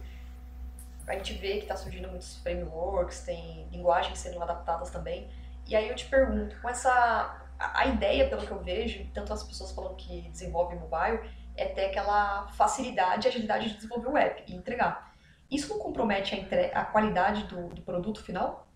[1.07, 5.29] a gente vê que está surgindo muitos frameworks, tem linguagens sendo adaptadas também.
[5.65, 6.89] E aí eu te pergunto, com essa
[7.57, 11.19] a, a ideia, pelo que eu vejo, tanto as pessoas falando que desenvolvem mobile,
[11.55, 15.06] é ter aquela facilidade e agilidade de desenvolver o app e entregar.
[15.49, 16.71] Isso não compromete a, entre...
[16.73, 18.67] a qualidade do, do produto final?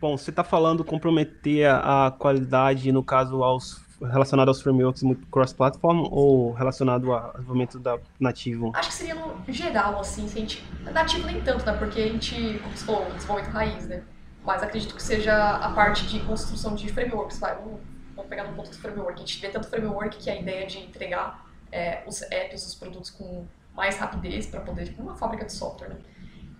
[0.00, 6.52] Bom, você está falando comprometer a qualidade, no caso, aos relacionado aos frameworks cross-platform ou
[6.52, 8.72] relacionado ao desenvolvimento da nativo?
[8.74, 10.64] Acho que seria no geral, assim, se a gente...
[10.92, 11.72] Nativo nem tanto, né?
[11.74, 14.02] Porque a gente, como você falou, desenvolvimento raiz, né?
[14.44, 17.54] Mas acredito que seja a parte de construção de frameworks, vai.
[17.54, 17.80] Vamos,
[18.16, 19.14] vamos pegar no ponto do framework.
[19.14, 22.74] A gente vê tanto framework que é a ideia de entregar é, os apps, os
[22.74, 25.96] produtos com mais rapidez para poder, tipo, uma fábrica de software, né?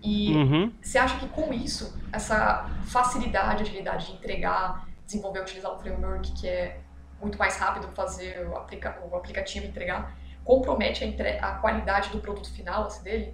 [0.02, 0.72] E uhum.
[0.82, 6.48] você acha que com isso, essa facilidade, agilidade de entregar, desenvolver, utilizar um framework que
[6.48, 6.80] é
[7.20, 12.18] muito mais rápido fazer o, aplica o aplicativo entregar, compromete a, entre a, qualidade do
[12.18, 13.32] produto final assim, dele.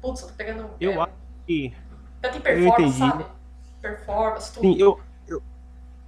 [0.00, 0.70] Putz, eu tô pegando.
[0.80, 1.12] Eu é, acho
[1.46, 1.74] que.
[2.22, 3.26] Tanto em performance, sabe?
[3.82, 4.62] Performance, tudo.
[4.62, 5.42] Sim, eu, eu,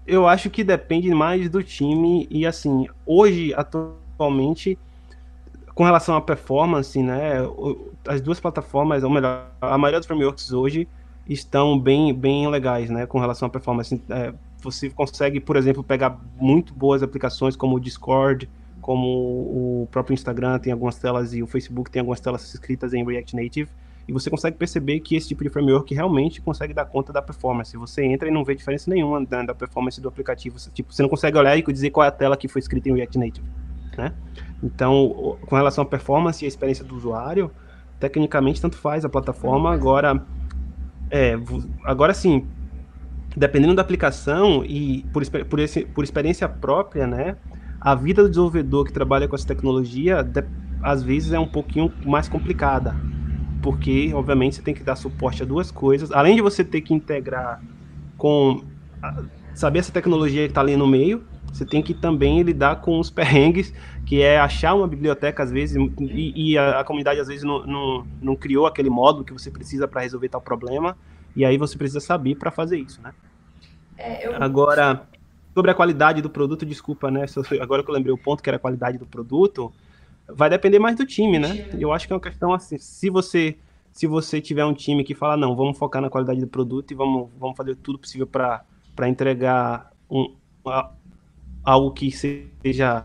[0.07, 4.79] eu acho que depende mais do time e assim, hoje, atualmente,
[5.79, 7.35] com relação à performance, né?
[8.05, 10.89] As duas plataformas, ou melhor, a maioria dos frameworks hoje
[11.29, 13.07] estão bem, bem legais, né?
[13.07, 14.03] Com relação à performance.
[14.11, 20.15] É, você consegue, por exemplo, pegar muito boas aplicações como o Discord, como o próprio
[20.15, 23.69] Instagram tem algumas telas e o Facebook tem algumas telas escritas em React Native,
[24.09, 27.77] e você consegue perceber que esse tipo de framework realmente consegue dar conta da performance.
[27.77, 30.59] Você entra e não vê diferença nenhuma da, da performance do aplicativo.
[30.59, 32.89] Você, tipo, você não consegue olhar e dizer qual é a tela que foi escrita
[32.89, 33.47] em React Native,
[33.99, 34.15] né?
[34.63, 37.51] Então, com relação à performance e a experiência do usuário,
[37.99, 39.73] tecnicamente tanto faz a plataforma.
[39.73, 40.25] Agora,
[41.11, 41.39] é,
[41.85, 42.47] agora sim,
[43.37, 47.37] dependendo da aplicação e por, por, esse, por experiência própria, né,
[47.81, 50.45] a vida do desenvolvedor que trabalha com essa tecnologia, de,
[50.83, 52.95] às vezes é um pouquinho mais complicada,
[53.61, 56.95] porque, obviamente, você tem que dar suporte a duas coisas, além de você ter que
[56.95, 57.61] integrar
[58.17, 58.63] com
[59.55, 63.09] saber essa tecnologia que está ali no meio, você tem que também lidar com os
[63.11, 63.73] perrengues,
[64.07, 67.67] que é achar uma biblioteca às vezes, e, e a, a, comunidade às vezes não,
[67.67, 70.97] não, não criou aquele módulo que você precisa para resolver tal problema,
[71.37, 73.13] e aí você precisa saber para fazer isso, né?
[73.97, 74.43] É, eu...
[74.43, 75.03] Agora,
[75.55, 77.25] sobre a qualidade do produto, desculpa, né?
[77.61, 79.73] Agora que eu lembrei o ponto que era a qualidade do produto,
[80.29, 81.69] vai depender mais do time, né?
[81.79, 83.57] Eu acho que é uma questão assim, se você
[83.99, 86.95] se você tiver um time que fala, não, vamos focar na qualidade do produto e
[86.95, 90.37] vamos, vamos fazer tudo possível para entregar um,
[91.69, 93.05] algo que seja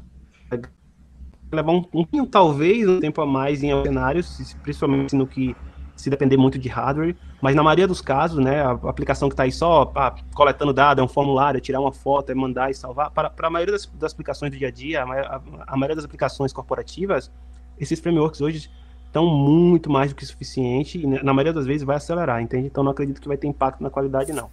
[1.52, 5.54] levar um, um talvez um tempo a mais em cenários, principalmente no que
[5.98, 9.44] se depender muito de hardware, mas na maioria dos casos, né, a aplicação que está
[9.44, 12.74] aí só ah, coletando dados, é um formulário, é tirar uma foto, é mandar e
[12.74, 15.96] salvar, para, para a maioria das, das, aplicações do dia a dia, a, a, maioria
[15.98, 17.32] das aplicações corporativas,
[17.78, 18.72] esses frameworks hoje
[19.06, 22.68] estão muito mais do que suficiente e na maioria das vezes vai acelerar, entende?
[22.68, 24.50] Então não acredito que vai ter impacto na qualidade, não.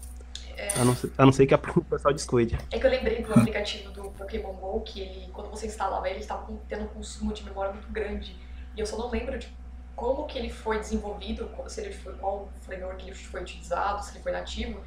[0.76, 2.58] A, não ser, a não ser que a o pessoal descuide.
[2.70, 6.20] É que eu lembrei do aplicativo do Pokémon GO, que ele, quando você instalava ele,
[6.20, 8.36] estava tendo um consumo de memória muito grande.
[8.76, 9.48] E eu só não lembro de
[9.94, 14.22] como que ele foi desenvolvido, se ele foi, qual framework ele foi utilizado, se ele
[14.22, 14.80] foi nativo,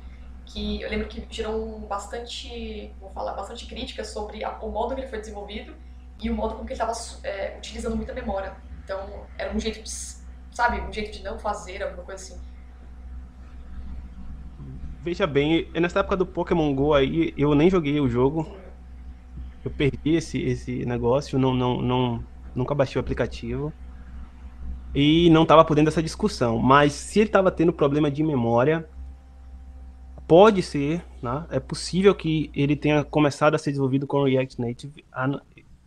[0.46, 5.02] que eu lembro que gerou bastante, vou falar, bastante críticas sobre a, o modo que
[5.02, 5.76] ele foi desenvolvido
[6.22, 8.56] e o modo como que ele estava é, utilizando muita memória.
[8.84, 9.90] Então, era um jeito de,
[10.52, 12.42] sabe, um jeito de não fazer alguma coisa assim.
[15.04, 18.48] Veja bem, nessa época do Pokémon GO aí, eu nem joguei o jogo.
[19.62, 22.24] Eu perdi esse, esse negócio, não, não, não,
[22.56, 23.74] nunca baixei o aplicativo
[24.96, 26.58] e não estava podendo essa discussão.
[26.58, 28.88] Mas se ele estava tendo problema de memória,
[30.26, 31.46] pode ser, né?
[31.50, 35.04] é possível que ele tenha começado a ser desenvolvido com React Native.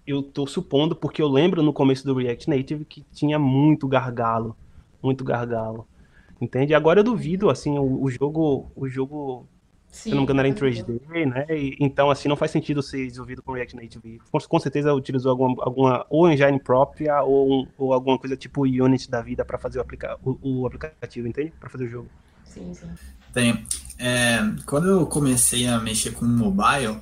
[0.07, 4.55] Eu estou supondo, porque eu lembro no começo do React Native que tinha muito gargalo,
[5.02, 5.88] muito gargalo.
[6.40, 6.75] Entende?
[6.75, 9.46] Agora eu duvido, assim, o, o jogo, o jogo
[9.96, 11.46] Sim, se não me engano, era em 3D, né?
[11.49, 14.20] E, então, assim, não faz sentido ser desenvolvido com React Native.
[14.31, 18.62] Com, com certeza utilizou alguma, alguma ou engine própria ou, um, ou alguma coisa tipo
[18.62, 21.53] Unity da vida para fazer o, aplica o, o, aplicativo, entende?
[21.59, 22.09] Para fazer o jogo.
[22.44, 22.88] Sim, sim.
[23.33, 23.64] Tem.
[23.99, 26.99] É, quando eu comecei a mexer com mobile,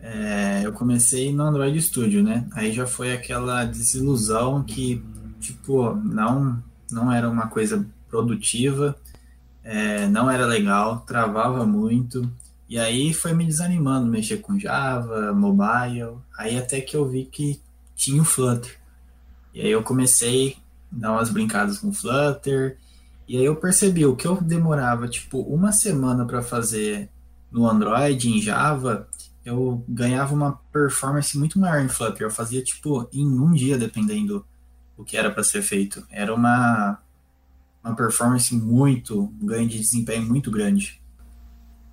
[0.00, 2.44] é, eu comecei no Android Studio, né?
[2.54, 5.00] Aí já foi aquela desilusão que,
[5.38, 8.94] tipo, não, não era uma coisa produtiva
[9.64, 12.30] é, não era legal, travava muito
[12.68, 16.18] E aí foi me desanimando mexer com Java, mobile.
[16.36, 17.60] Aí até que eu vi que
[17.96, 18.78] tinha o Flutter.
[19.54, 20.56] E aí eu comecei
[20.92, 22.76] a dar umas brincadas com o Flutter.
[23.26, 27.08] E aí eu percebi o que eu demorava tipo uma semana para fazer
[27.50, 29.06] no Android em Java,
[29.44, 32.26] eu ganhava uma performance muito maior em Flutter.
[32.26, 34.46] Eu fazia tipo em um dia, dependendo
[34.96, 36.06] do que era para ser feito.
[36.10, 36.98] Era uma
[37.84, 41.00] uma performance muito, um ganho de desempenho muito grande.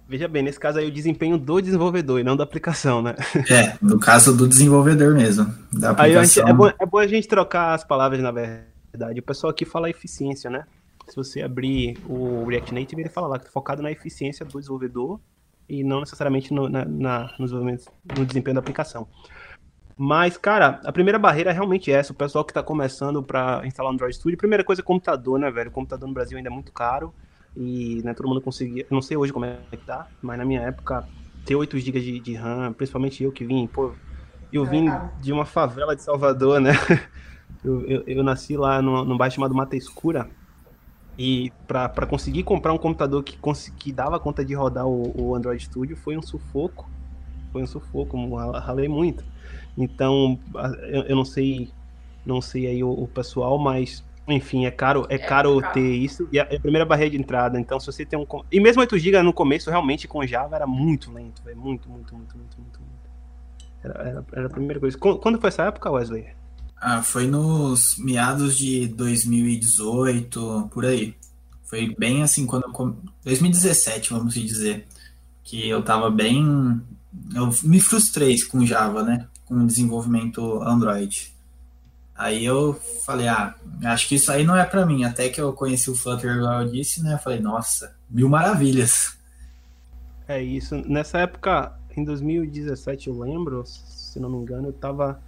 [0.08, 3.15] Veja bem, nesse caso aí o desempenho do desenvolvedor e não da aplicação, né?
[3.47, 5.45] É, no caso do desenvolvedor mesmo.
[5.71, 6.45] Da aplicação.
[6.45, 9.19] Aí, é, bom, é bom a gente trocar as palavras, na verdade.
[9.19, 10.65] O pessoal aqui fala eficiência, né?
[11.08, 14.58] Se você abrir o React Native, ele fala lá que é focado na eficiência do
[14.58, 15.19] desenvolvedor
[15.67, 19.08] e não necessariamente no, na, na, no, no desempenho da aplicação.
[20.01, 22.13] Mas, cara, a primeira barreira é realmente essa.
[22.13, 25.51] O pessoal que está começando para instalar o Android Studio, primeira coisa é computador, né,
[25.51, 25.69] velho?
[25.69, 27.13] O computador no Brasil ainda é muito caro
[27.53, 28.88] e né, todo mundo conseguia.
[28.89, 31.05] Não sei hoje como é que tá, mas na minha época,
[31.45, 33.91] ter 8 GB de, de RAM, principalmente eu que vim, pô,
[34.53, 34.85] eu vim
[35.19, 36.71] de uma favela de Salvador, né?
[37.62, 40.29] Eu, eu, eu nasci lá num, num bairro chamado Mata Escura.
[41.17, 43.38] E para conseguir comprar um computador que,
[43.75, 46.89] que dava conta de rodar o, o Android Studio foi um sufoco.
[47.51, 49.25] Foi um sufoco, ralei muito.
[49.80, 50.38] Então,
[50.89, 51.72] eu, eu não sei
[52.26, 55.96] não sei aí o, o, pessoal, mas enfim, é caro, é, é caro, caro, ter
[55.96, 56.28] isso.
[56.32, 59.00] E a, a, primeira barreira de entrada, então se você tem um e mesmo 8
[59.00, 62.80] GB no começo realmente com Java era muito lento, véio, muito, muito, muito, muito, muito,
[62.82, 63.00] muito.
[63.82, 64.98] Era, era, era a primeira coisa.
[64.98, 66.28] Quando foi essa época, Wesley?
[66.76, 71.15] Ah, foi nos meados de 2018, por aí.
[71.63, 74.86] Foi bem assim quando eu 2017, vamos dizer,
[75.44, 76.82] que eu tava bem
[77.34, 79.28] eu me frustrei com Java, né?
[79.49, 81.33] Com o desenvolvimento Android.
[82.15, 82.73] Aí eu
[83.05, 85.03] falei, ah, acho que isso aí não é para mim.
[85.03, 87.15] Até que eu conheci o Flutter, igual eu disse, né?
[87.15, 89.17] Eu falei, nossa, mil maravilhas.
[90.27, 90.75] É isso.
[90.88, 95.19] Nessa época, em 2017, eu lembro, se não me engano, eu tava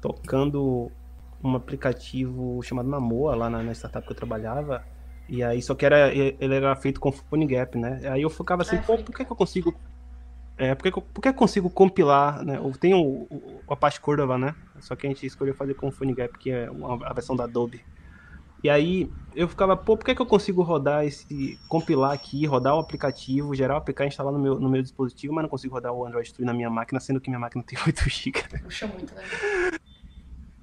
[0.00, 0.90] tocando
[1.42, 4.84] um aplicativo chamado Namoa lá na, na startup que eu trabalhava.
[5.28, 8.00] E aí, só que era, ele era feito com PhoneGap, né?
[8.10, 9.74] Aí eu ficava assim, pô, por que, que eu consigo
[10.60, 12.58] é, porque, porque eu consigo compilar, né?
[12.58, 14.54] Eu tenho o, o, a parte Cordova, né?
[14.78, 17.44] Só que a gente escolheu fazer com o PhoneGap, que é uma, a versão da
[17.44, 17.82] Adobe.
[18.62, 21.58] E aí eu ficava, pô, por que, que eu consigo rodar esse.
[21.66, 25.44] compilar aqui, rodar o aplicativo, gerar o APK, instalar no meu, no meu dispositivo, mas
[25.44, 28.10] não consigo rodar o Android Studio na minha máquina, sendo que minha máquina tem 8
[28.10, 28.58] GB.
[28.62, 29.22] Puxa muito, né?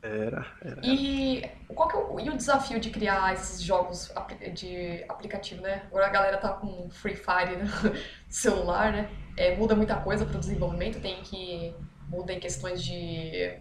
[0.03, 0.81] Era, era.
[0.83, 4.13] E qual que é o, e o desafio de criar esses jogos
[4.53, 5.85] de aplicativo, né?
[5.87, 7.95] Agora a galera tá com Free Fire no
[8.29, 9.09] celular, né?
[9.37, 11.73] É, muda muita coisa para o desenvolvimento, tem que
[12.09, 13.59] muda em questões de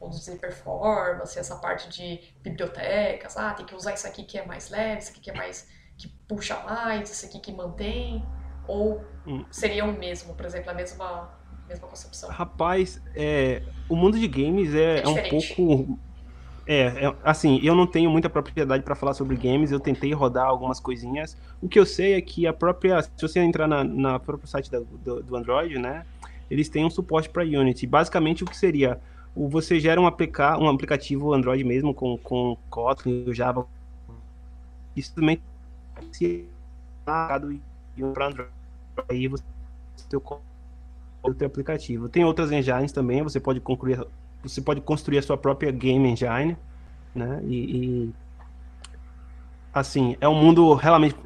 [0.00, 4.46] vamos dizer, performance, essa parte de bibliotecas, ah, tem que usar isso aqui que é
[4.46, 8.24] mais leve, isso aqui que é mais que puxa mais, isso aqui que mantém,
[8.68, 9.44] ou hum.
[9.50, 11.36] seria o mesmo, por exemplo, a mesma
[11.68, 12.30] mesma concepção?
[12.30, 15.98] Rapaz, é, o mundo de games é, é, é um pouco.
[16.70, 20.44] É, é, assim, eu não tenho muita propriedade para falar sobre games, eu tentei rodar
[20.44, 21.34] algumas coisinhas.
[21.62, 23.00] O que eu sei é que a própria.
[23.00, 26.04] Se você entrar na, na próprio site da, do, do, Android, né?
[26.50, 27.86] Eles têm um suporte para Unity.
[27.86, 29.00] Basicamente, o que seria?
[29.34, 33.66] O, você gera um, APK, um aplicativo Android mesmo, com, com Kotlin, Java.
[34.94, 35.40] Isso também
[36.12, 36.44] se
[37.02, 38.50] para Android.
[39.08, 39.42] Aí você
[40.10, 40.20] tem
[41.22, 42.10] o teu aplicativo.
[42.10, 44.06] Tem outras engines também, você pode concluir,
[44.42, 46.56] você pode construir a sua própria game engine,
[47.14, 47.40] né?
[47.44, 48.14] E, e
[49.72, 51.16] assim, é um mundo realmente,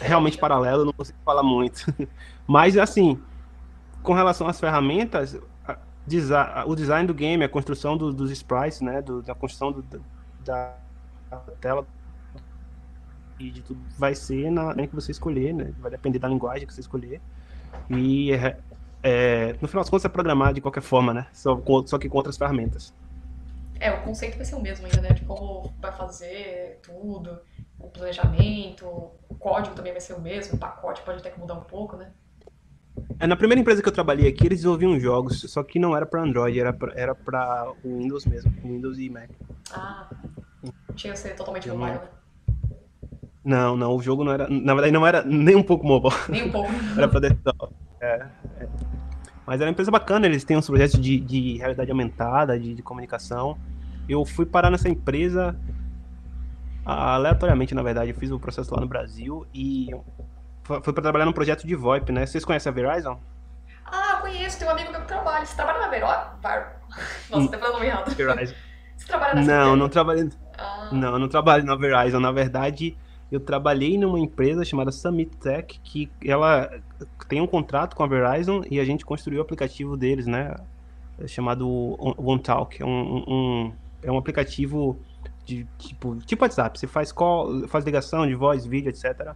[0.00, 1.92] realmente paralelo, não consigo falar muito.
[2.46, 3.20] Mas assim,
[4.02, 5.38] com relação às ferramentas,
[6.66, 9.84] o design do game, a construção do, dos sprites, né, do, da construção do,
[10.44, 10.74] da,
[11.60, 11.86] tela
[13.38, 15.72] e de tudo vai ser na que você escolher, né?
[15.78, 17.20] Vai depender da linguagem que você escolher.
[17.90, 18.58] E é,
[19.02, 21.26] é, no final das contas é programar de qualquer forma, né?
[21.32, 22.94] Só, só que com outras ferramentas.
[23.80, 25.10] É, o conceito vai ser o mesmo ainda, né?
[25.10, 27.40] De como vai fazer tudo,
[27.80, 31.54] o planejamento, o código também vai ser o mesmo, o pacote pode ter que mudar
[31.54, 32.12] um pouco, né?
[33.18, 36.06] É, na primeira empresa que eu trabalhei aqui, eles desenvolviam jogos, só que não era
[36.06, 37.14] para Android, era pra, era
[37.82, 39.30] o Windows mesmo, Windows e Mac.
[39.72, 40.08] Ah,
[40.94, 42.08] tinha que ser totalmente mobile, né?
[43.44, 46.14] Não, não, o jogo não era, na verdade não era nem um pouco mobile.
[46.28, 46.70] Nem um pouco.
[46.96, 47.74] era para desktop.
[48.02, 48.26] É,
[48.60, 48.68] é.
[49.46, 52.82] Mas era uma empresa bacana, eles têm uns projetos de, de realidade aumentada, de, de
[52.82, 53.56] comunicação.
[54.08, 55.56] Eu fui parar nessa empresa
[56.84, 58.10] aleatoriamente, na verdade.
[58.10, 59.88] Eu fiz o processo lá no Brasil e
[60.64, 62.26] fui para trabalhar num projeto de VoIP, né?
[62.26, 63.18] Vocês conhecem a Verizon?
[63.84, 65.44] Ah, conheço, tem um amigo meu que trabalha.
[65.44, 66.30] Você trabalha na Verizon?
[67.30, 68.14] Nossa, até falando errado.
[68.14, 68.54] Verizon.
[68.96, 69.76] Você trabalha nessa Não, empresa?
[69.76, 70.30] não trabalho.
[70.58, 70.88] Ah.
[70.92, 72.20] Não, não trabalho na Verizon.
[72.20, 72.96] Na verdade,
[73.32, 76.70] eu trabalhei numa empresa chamada Summit Tech, que ela
[77.30, 80.54] tem um contrato com a Verizon e a gente construiu o aplicativo deles, né?
[81.26, 81.66] Chamado
[82.18, 82.82] OneTalk.
[82.82, 85.00] É um, um, é um aplicativo
[85.46, 86.78] de tipo, tipo WhatsApp.
[86.78, 89.34] Você faz call, faz ligação de voz, vídeo, etc.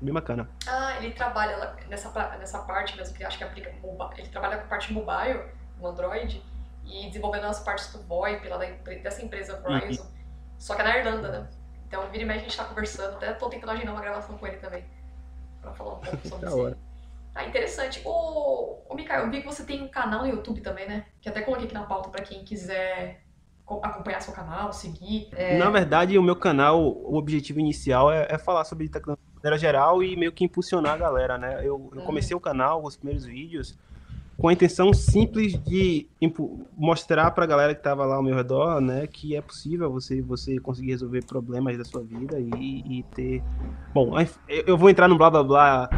[0.00, 0.48] Bem bacana.
[0.66, 3.74] Ah, ele trabalha nessa, nessa parte mesmo, que acho que aplica
[4.16, 5.42] Ele trabalha com a parte mobile,
[5.78, 6.42] no Android,
[6.86, 8.56] e desenvolvendo as partes do VoIP lá
[9.02, 10.02] dessa empresa Verizon.
[10.02, 10.08] Uhum.
[10.58, 11.61] Só que é na Irlanda, né?
[11.92, 13.16] Então, vira e mexe, a gente tá conversando.
[13.16, 14.82] Até tô tentando agendar uma gravação com ele também.
[15.60, 16.76] Pra falar um pouco sobre isso.
[17.34, 18.00] Ah, interessante.
[18.02, 21.04] Ô, ô, Mikael, eu vi que você tem um canal no YouTube também, né?
[21.20, 23.22] Que até coloquei aqui na pauta pra quem quiser
[23.82, 25.28] acompanhar seu canal, seguir.
[25.32, 25.58] É...
[25.58, 29.58] Na verdade, o meu canal, o objetivo inicial é, é falar sobre tecnologia de maneira
[29.58, 31.58] geral e meio que impulsionar a galera, né?
[31.58, 32.04] Eu, eu hum.
[32.06, 33.78] comecei o canal, os primeiros vídeos,
[34.36, 36.08] com a intenção simples de
[36.76, 40.20] mostrar para a galera que estava lá ao meu redor, né, que é possível você
[40.22, 43.42] você conseguir resolver problemas da sua vida e, e ter,
[43.94, 44.12] bom,
[44.48, 45.90] eu vou entrar no blá blá blá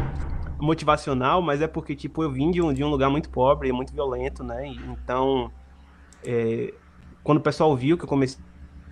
[0.59, 3.93] motivacional, mas é porque tipo eu vim de um, de um lugar muito pobre, muito
[3.93, 5.51] violento, né, então
[6.23, 6.73] é,
[7.23, 8.39] quando o pessoal viu que eu comecei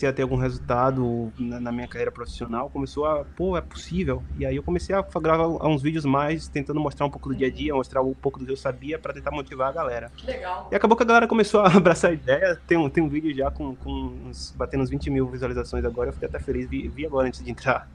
[0.03, 4.21] comecei a ter algum resultado na, na, minha carreira profissional, começou a, pô, é possível.
[4.37, 7.47] E aí eu comecei a gravar uns vídeos mais, tentando mostrar um pouco do dia
[7.47, 10.11] a dia, mostrar um pouco do que eu sabia para tentar motivar a galera.
[10.15, 10.67] Que legal.
[10.71, 12.59] E acabou que a galera começou a abraçar a ideia.
[12.67, 13.91] Tem um, tem um vídeo já com, com
[14.27, 17.43] uns, batendo uns 20 mil visualizações agora, eu fiquei até feliz, vi, vi agora antes
[17.43, 17.89] de entrar.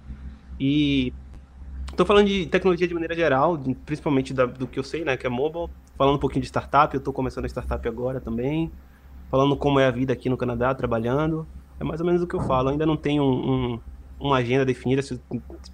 [0.58, 1.12] E
[1.90, 5.26] Estou falando de tecnologia de maneira geral, principalmente da, do que eu sei, né, que
[5.26, 5.68] é mobile.
[5.96, 8.70] Falando um pouquinho de startup, eu estou começando a startup agora também.
[9.30, 11.46] Falando como é a vida aqui no Canadá, trabalhando.
[11.80, 12.68] É mais ou menos o que eu falo.
[12.68, 13.80] Eu ainda não tenho um, um,
[14.18, 15.02] uma agenda definida.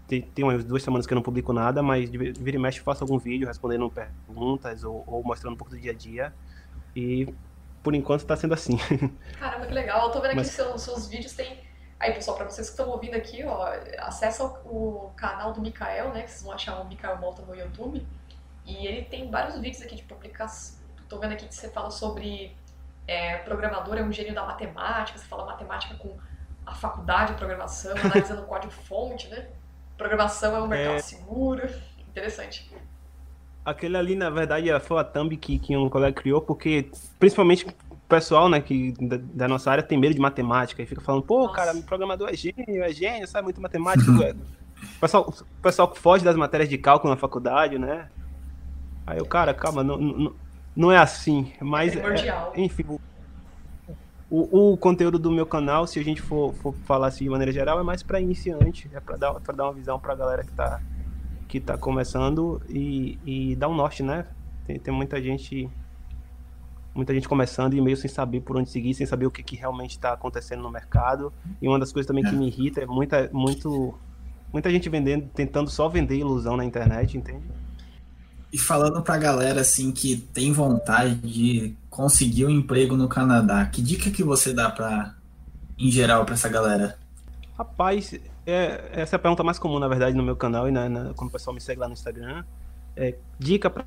[0.06, 3.04] Tem umas duas semanas que eu não publico nada, mas de vira e mexe faço
[3.04, 6.32] algum vídeo respondendo perguntas ou, ou mostrando um pouco do dia a dia.
[6.94, 7.32] E
[7.82, 8.78] por enquanto está sendo assim.
[9.38, 10.06] Caramba, que legal.
[10.06, 10.48] Eu tô vendo aqui mas...
[10.48, 11.58] que seus, seus vídeos têm.
[11.98, 13.66] Aí, pessoal, para vocês que estão ouvindo aqui, ó,
[14.00, 16.22] acessa o, o, canal do Mikael, né?
[16.22, 18.04] Que vocês vão achar o Mikael Malta no YouTube.
[18.66, 20.82] E ele tem vários vídeos aqui de publicação.
[21.08, 22.56] Tô vendo aqui que você fala sobre
[23.06, 26.16] é, programador é um gênio da matemática, você fala matemática com
[26.66, 29.46] a faculdade de programação, analisando o código-fonte, né?
[29.96, 31.00] Programação é um mercado é...
[31.00, 31.68] seguro.
[32.08, 32.70] Interessante.
[33.64, 37.96] Aquele ali, na verdade, foi a thumb que, que um colega criou, porque principalmente o
[38.08, 41.46] pessoal, né, que da, da nossa área tem medo de matemática e fica falando, pô,
[41.46, 41.54] nossa.
[41.54, 44.10] cara, programador é gênio, é gênio, sabe muito matemática.
[44.12, 48.08] o, pessoal, o pessoal que foge das matérias de cálculo na faculdade, né?
[49.06, 50.34] Aí o cara, calma, não, não,
[50.76, 51.96] não é assim, mas.
[51.96, 52.84] É, é enfim.
[54.30, 57.52] O, o, conteúdo do meu canal, se a gente for, for falar assim de maneira
[57.52, 60.42] geral, é mais para iniciante, é para dar, pra dar uma visão para a galera
[60.42, 60.80] que está
[61.46, 64.26] que tá começando e, e dar um norte, né?
[64.66, 65.70] Tem, tem muita gente
[66.92, 69.54] muita gente começando e meio sem saber por onde seguir, sem saber o que, que
[69.56, 71.32] realmente está acontecendo no mercado.
[71.60, 73.96] E uma das coisas também que me irrita é muita, muito,
[74.52, 77.44] muita gente vendendo, tentando só vender ilusão na internet, entende?
[78.54, 83.82] E falando pra galera assim que tem vontade de conseguir um emprego no Canadá, que
[83.82, 85.12] dica que você dá para
[85.76, 86.96] em geral para essa galera?
[87.58, 88.14] Rapaz,
[88.46, 91.14] é, essa é a pergunta mais comum na verdade no meu canal e na, na,
[91.14, 92.44] quando o pessoal me segue lá no Instagram.
[92.96, 93.84] É, dica para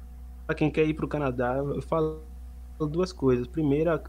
[0.54, 2.20] quem quer ir para o Canadá, eu falo
[2.78, 3.48] duas coisas.
[3.48, 4.04] Primeira,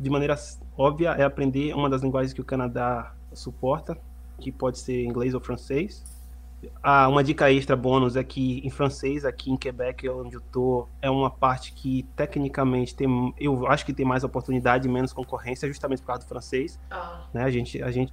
[0.00, 0.34] de maneira
[0.76, 3.96] óbvia, é aprender uma das linguagens que o Canadá suporta,
[4.40, 6.02] que pode ser inglês ou francês
[6.82, 10.88] ah, uma dica extra bônus é que em francês, aqui em Quebec, onde eu tô,
[11.00, 16.00] é uma parte que tecnicamente tem, eu acho que tem mais oportunidade menos concorrência, justamente
[16.00, 16.78] por causa do francês.
[16.90, 17.26] Ah.
[17.32, 17.44] Né?
[17.44, 18.12] A gente, a gente,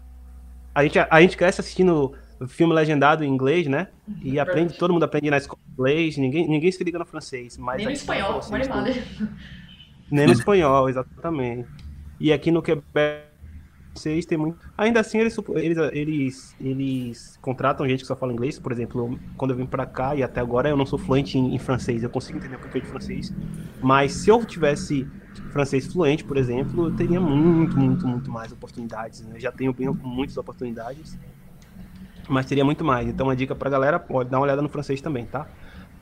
[0.74, 2.14] a gente, a gente cresce assistindo
[2.48, 3.88] filme legendado em inglês, né?
[4.08, 4.20] Uhum.
[4.24, 7.58] E aprende, todo mundo aprende na escola inglês, ninguém, ninguém se liga no francês.
[7.58, 8.42] Mas Nem no espanhol,
[10.12, 11.68] Nem no espanhol, exatamente.
[12.20, 13.31] E aqui no Quebec
[13.94, 14.58] vocês têm muito.
[14.78, 18.58] Ainda assim, eles, eles, eles, eles contratam gente que só fala inglês.
[18.58, 21.54] Por exemplo, quando eu vim pra cá e até agora eu não sou fluente em,
[21.54, 23.34] em francês, eu consigo entender um pouquinho de francês.
[23.82, 25.06] Mas se eu tivesse
[25.52, 29.22] francês fluente, por exemplo, eu teria muito, muito, muito mais oportunidades.
[29.22, 29.36] Né?
[29.36, 31.18] Eu já tenho bem, muitas oportunidades,
[32.30, 33.08] mas teria muito mais.
[33.08, 35.48] Então, a dica pra galera, pode dar uma olhada no francês também, tá?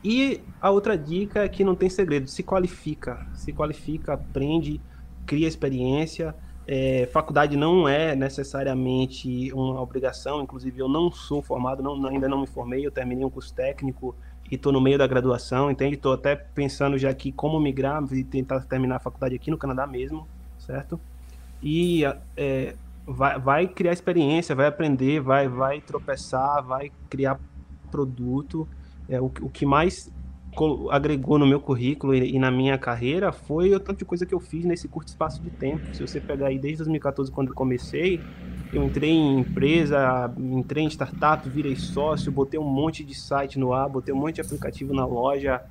[0.02, 3.26] E a outra dica é que não tem segredo, se qualifica.
[3.34, 4.80] Se qualifica, aprende,
[5.26, 6.34] cria experiência
[6.66, 12.40] é, faculdade não é necessariamente uma obrigação, inclusive eu não sou formado, não, ainda não
[12.40, 14.14] me formei, eu terminei um curso técnico
[14.50, 15.94] e estou no meio da graduação, entende?
[15.94, 19.86] Estou até pensando já aqui como migrar e tentar terminar a faculdade aqui no Canadá
[19.86, 20.26] mesmo,
[20.58, 21.00] certo?
[21.62, 22.04] E
[22.36, 22.74] é,
[23.06, 27.38] vai, vai criar experiência, vai aprender, vai, vai tropeçar, vai criar
[27.90, 28.68] produto.
[29.08, 30.10] É, o, o que mais
[30.90, 34.40] agregou no meu currículo e, na minha carreira foi o tanto de coisa que eu
[34.40, 35.94] fiz nesse curto espaço de tempo.
[35.94, 38.20] Se você pegar aí desde 2014, quando eu comecei,
[38.72, 43.72] eu entrei em empresa, entrei em startup, virei sócio, botei um monte de site no
[43.72, 45.62] ar, botei um monte de aplicativo na loja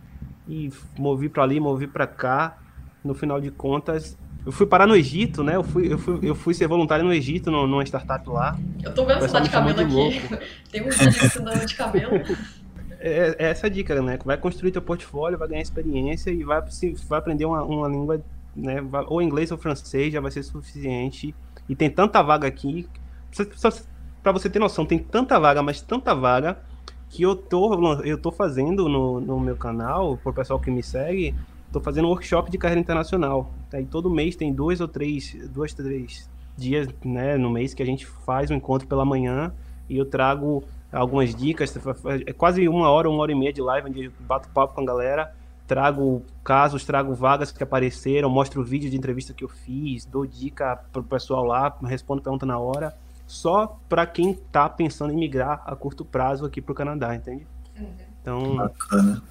[0.48, 2.58] e movi para ali, movi para cá.
[3.04, 5.56] No final de contas, eu fui parar no Egito, né?
[5.56, 8.58] Eu fui, eu fui, eu fui ser voluntário no Egito, numa startup lá.
[8.82, 10.22] Eu tô vendo você tá de cabelo aqui.
[10.72, 12.14] Tem um vídeo de cabelo.
[13.00, 14.20] É, é, essa a dica, né?
[14.24, 16.62] Vai construir teu portfólio, vai ganhar experiência e vai,
[17.08, 18.22] vai aprender uma, uma língua,
[18.56, 18.84] né?
[19.08, 21.34] Ou inglês ou francês, já vai ser suficiente.
[21.68, 22.88] E tem tanta vaga aqui.
[24.22, 26.60] Para você ter noção, tem tanta vaga, mas tanta vaga
[27.10, 31.34] que eu tô, eu tô fazendo no, no meu canal, por pessoal que me segue,
[31.72, 33.52] tô fazendo um workshop de carreira internacional.
[33.72, 37.86] Aí todo mês tem dois ou três, dois, três dias, né, no mês que a
[37.86, 39.54] gente faz um encontro pela manhã
[39.90, 41.74] e eu trago algumas dicas,
[42.26, 44.82] é quase uma hora, uma hora e meia de live onde eu bato papo com
[44.82, 45.36] a galera,
[45.68, 50.26] trago casos, trago vagas que apareceram, mostro o vídeo de entrevista que eu fiz, dou
[50.26, 52.96] dica pro pessoal lá, respondo pergunta na hora,
[53.28, 57.46] só para quem tá pensando em migrar a curto prazo aqui pro Canadá, entende?
[57.78, 57.94] Uhum.
[58.22, 59.24] Então, bacana.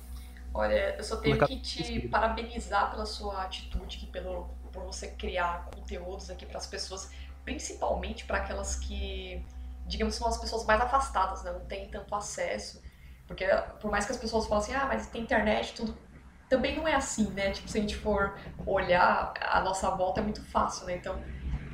[0.55, 6.31] Olha, eu só tenho que te parabenizar pela sua atitude, pelo, por você criar conteúdos
[6.31, 7.11] aqui para as pessoas,
[7.45, 9.45] principalmente para aquelas que,
[9.89, 11.51] digamos, são as pessoas mais afastadas, né?
[11.51, 12.81] não têm tanto acesso.
[13.27, 13.47] Porque
[13.81, 15.97] por mais que as pessoas falem assim, ah, mas tem internet, tudo.
[16.49, 17.51] Também não é assim, né?
[17.51, 20.97] Tipo, se a gente for olhar, a nossa volta é muito fácil, né?
[20.97, 21.23] Então,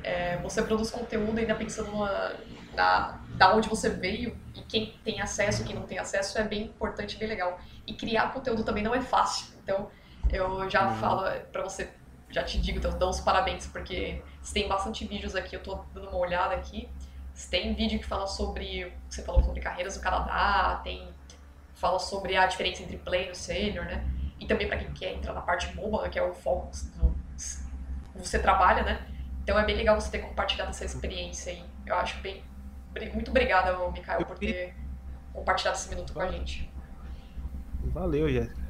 [0.03, 2.35] é, você produz conteúdo ainda pensando na,
[2.75, 6.43] na, da onde você veio e quem tem acesso e quem não tem acesso é
[6.43, 7.57] bem importante, bem legal.
[7.87, 9.55] E criar conteúdo também não é fácil.
[9.63, 9.89] Então,
[10.29, 10.95] eu já uhum.
[10.95, 11.89] falo para você,
[12.29, 15.85] já te digo, então, dou os parabéns, porque você tem bastante vídeos aqui, eu tô
[15.93, 16.89] dando uma olhada aqui.
[17.35, 21.07] Você tem vídeo que fala sobre, você falou sobre carreiras no Canadá, tem
[21.75, 24.09] fala sobre a diferença entre pleno e sênior, né?
[24.39, 27.13] E também para quem quer entrar na parte mobile, que é o foco do
[28.15, 29.05] você trabalha, né?
[29.43, 31.63] Então é bem legal você ter compartilhado essa experiência aí.
[31.85, 32.41] Eu acho bem.
[33.13, 34.73] Muito obrigada, Mikael, por ter
[35.33, 36.71] compartilhado esse minuto com a gente.
[37.83, 38.65] Valeu, Jéssica.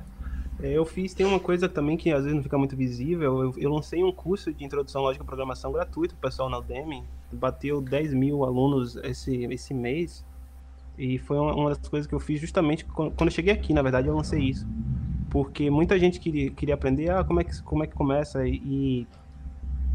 [0.61, 3.43] É, eu fiz, tem uma coisa também que às vezes não fica muito visível.
[3.43, 6.49] Eu, eu lancei um curso de introdução à lógica e programação gratuito para o pessoal
[6.49, 7.03] na Udemy.
[7.35, 10.25] Bateu 10 mil alunos esse, esse mês.
[10.97, 13.81] E foi uma, das coisas que eu fiz justamente quando, quando eu cheguei aqui, na
[13.81, 14.65] verdade, eu lancei isso.
[15.29, 18.47] Porque muita gente queria, queria aprender ah, como, é que, como é que começa.
[18.47, 19.05] E,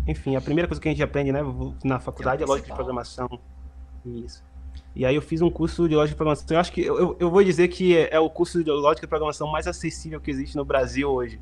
[0.07, 1.41] enfim, a primeira coisa que a gente aprende né,
[1.83, 3.29] na faculdade é, é lógica de programação.
[4.05, 4.43] Isso.
[4.95, 6.47] E aí eu fiz um curso de lógica de programação.
[6.51, 9.09] Eu acho que eu, eu vou dizer que é, é, o curso de lógica de
[9.09, 11.41] programação mais acessível que existe no Brasil hoje.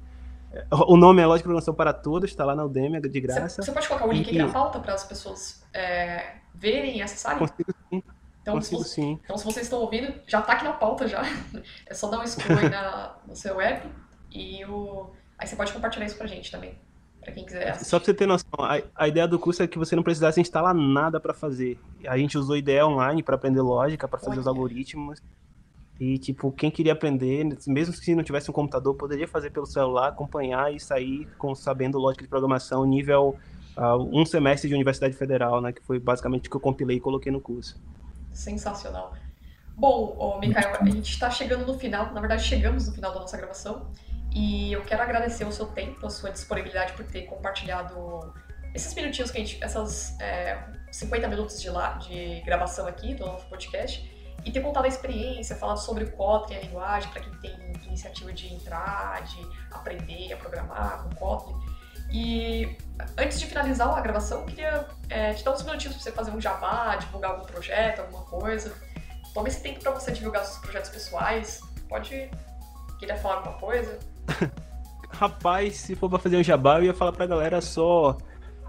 [0.70, 3.62] O nome é Lógica de Programação para Todos, está lá na Udemy, é de graça.
[3.62, 7.38] Você, pode colocar o link aqui na pauta para as pessoas é, verem e acessarem?
[7.38, 8.02] Consigo sim.
[8.40, 9.20] Então, Consigo, se, sim.
[9.22, 11.22] então, se vocês estão ouvindo, já está aqui na pauta já.
[11.86, 13.86] É só dar um scroll aí na, no seu app
[14.30, 15.10] e o...
[15.38, 16.78] aí você pode compartilhar isso para a gente também
[17.20, 17.90] para quem quiser assistir.
[17.90, 20.40] Só para você ter noção, a, a, ideia do curso é que você não precisasse
[20.40, 21.78] instalar nada para fazer.
[22.06, 24.40] A gente usou ideia online para aprender lógica, para fazer Olha.
[24.40, 25.20] os algoritmos.
[26.00, 30.08] E, tipo, quem queria aprender, mesmo se não tivesse um computador, poderia fazer pelo celular,
[30.08, 33.36] acompanhar e sair com, sabendo lógica de programação nível
[33.76, 35.72] uh, um semestre de Universidade Federal, né?
[35.72, 37.80] Que foi basicamente o que eu compilei e coloquei no curso.
[38.32, 39.12] Sensacional.
[39.76, 43.20] Bom, oh, Mikael, a gente está chegando no final, na verdade chegamos no final da
[43.20, 43.90] nossa gravação.
[44.32, 48.32] E eu quero agradecer o seu tempo, a sua disponibilidade por ter compartilhado
[48.74, 53.24] esses minutinhos que a gente, essas é, 50 minutos de, lá, de gravação aqui do
[53.24, 57.32] nosso podcast e ter contado a experiência, falado sobre o Kotlin, a linguagem, para quem
[57.40, 61.56] tem iniciativa de entrar, de aprender a programar com Kotlin.
[62.10, 62.76] E
[63.18, 66.30] antes de finalizar a gravação, eu queria é, te dar uns minutinhos para você fazer
[66.30, 68.74] um jabá, divulgar algum projeto, alguma coisa.
[69.34, 71.60] Tome esse tempo para você divulgar seus projetos pessoais.
[71.88, 72.30] Pode
[72.98, 73.98] querer falar alguma coisa?
[75.10, 78.16] Rapaz, se for pra fazer um jabá, eu ia falar pra galera só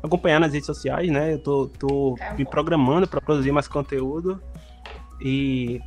[0.03, 1.34] acompanhar nas redes sociais, né?
[1.34, 4.41] Eu tô, tô é me programando para produzir mais conteúdo.
[5.22, 5.82] E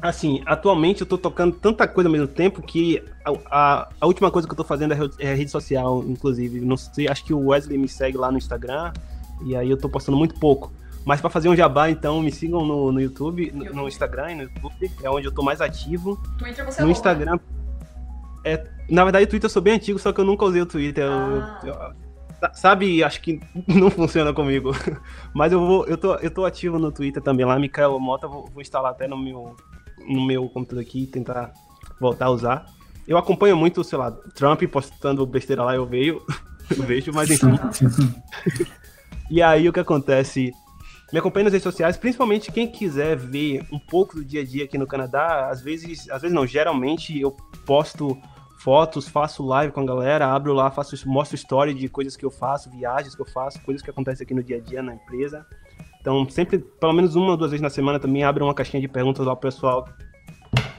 [0.00, 4.30] assim, atualmente eu tô tocando tanta coisa ao mesmo tempo que a, a, a última
[4.30, 6.60] coisa que eu tô fazendo é, é rede social, inclusive.
[6.60, 8.92] Não sei, acho que o Wesley me segue lá no Instagram.
[9.44, 10.72] E aí eu tô postando muito pouco.
[11.04, 14.34] Mas para fazer um jabá, então, me sigam no, no YouTube, no, no, Instagram e
[14.34, 16.20] no YouTube, é onde eu tô mais ativo.
[16.38, 17.38] Twitter você No Instagram.
[18.44, 20.66] É, na verdade, o Twitter eu sou bem antigo, só que eu nunca usei o
[20.66, 21.08] Twitter.
[21.10, 21.60] Ah.
[21.62, 22.07] Eu, eu,
[22.52, 24.72] sabe, acho que não funciona comigo.
[25.34, 28.46] Mas eu vou, eu tô, eu tô ativo no Twitter também lá, Mikael Mota, vou,
[28.46, 29.56] vou instalar até no meu,
[30.06, 31.52] no meu computador aqui e tentar
[32.00, 32.66] voltar a usar.
[33.06, 36.20] Eu acompanho muito, sei lá, Trump postando besteira lá, eu vejo,
[36.76, 37.58] eu vejo, mas enfim.
[39.30, 40.52] e aí o que acontece?
[41.10, 44.64] Me acompanha nas redes sociais, principalmente quem quiser ver um pouco do dia a dia
[44.64, 45.48] aqui no Canadá.
[45.48, 47.34] Às vezes, às vezes não, geralmente eu
[47.64, 48.20] posto
[48.58, 52.30] fotos, faço live com a galera, abro lá, faço, mostro história de coisas que eu
[52.30, 55.46] faço, viagens que eu faço, coisas que acontecem aqui no dia a dia na empresa.
[56.00, 58.88] Então, sempre, pelo menos uma ou duas vezes na semana, também abre uma caixinha de
[58.88, 59.88] perguntas lá pro pessoal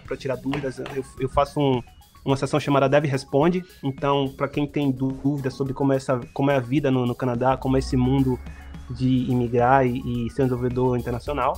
[0.05, 0.79] para tirar dúvidas.
[0.79, 1.81] Eu, eu faço um,
[2.25, 3.63] uma sessão chamada Dev Responde.
[3.83, 7.15] Então, para quem tem dúvidas sobre como é, essa, como é a vida no, no
[7.15, 8.39] Canadá, como é esse mundo
[8.89, 11.53] de imigrar e, e ser um desenvolvedor internacional,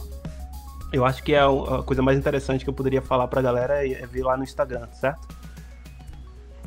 [0.92, 3.88] eu acho que é a coisa mais interessante que eu poderia falar para a galera
[3.88, 5.41] é, é ver lá no Instagram, certo?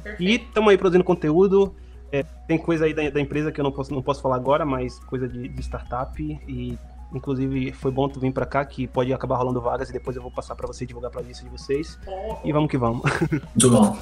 [0.05, 0.23] Perfeito.
[0.23, 1.75] E estamos aí produzindo conteúdo.
[2.13, 4.65] É, tem coisa aí da, da, empresa que eu não posso, não posso falar agora,
[4.65, 6.23] mas coisa de, de startup.
[6.23, 6.79] E,
[7.13, 10.23] inclusive, foi bom tu vir para cá, que pode acabar rolando vagas e depois eu
[10.23, 11.99] vou passar para você divulgar para a lista de vocês.
[12.07, 12.37] Oh.
[12.45, 13.03] E vamos que vamos.
[13.33, 13.99] Muito bom.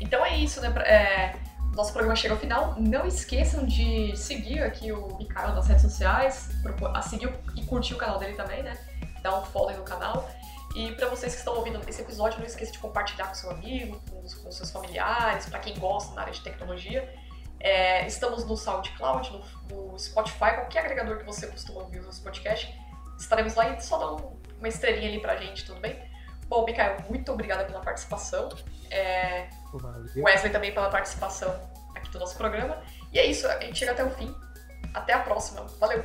[0.00, 0.68] Então é isso, né?
[0.80, 1.36] É,
[1.74, 2.74] nosso programa chega ao final.
[2.78, 6.50] Não esqueçam de seguir aqui o Mikael nas redes sociais,
[6.92, 8.76] a seguir e curtir o canal dele também, né?
[9.22, 10.28] Dar um follow no canal.
[10.74, 14.00] E para vocês que estão ouvindo esse episódio, não esqueça de compartilhar com seu amigo,
[14.10, 17.08] com os, com seus familiares, para quem gosta na área de tecnologia.
[17.60, 19.32] É, estamos no SoundCloud,
[19.70, 22.68] no, no, Spotify, qualquer agregador que você costuma ouvir os podcasts.
[23.18, 25.96] Estaremos lá e só dá um, uma estrelinha ali pra gente, tudo bem?
[26.48, 28.48] Bom, Mikael, muito obrigada pela participação.
[28.90, 29.48] É,
[30.16, 31.58] Wesley também pela participação
[31.94, 32.82] aqui do nosso programa.
[33.12, 34.34] E é isso, a gente chega até o fim.
[34.92, 35.64] Até a próxima.
[35.78, 36.04] Valeu!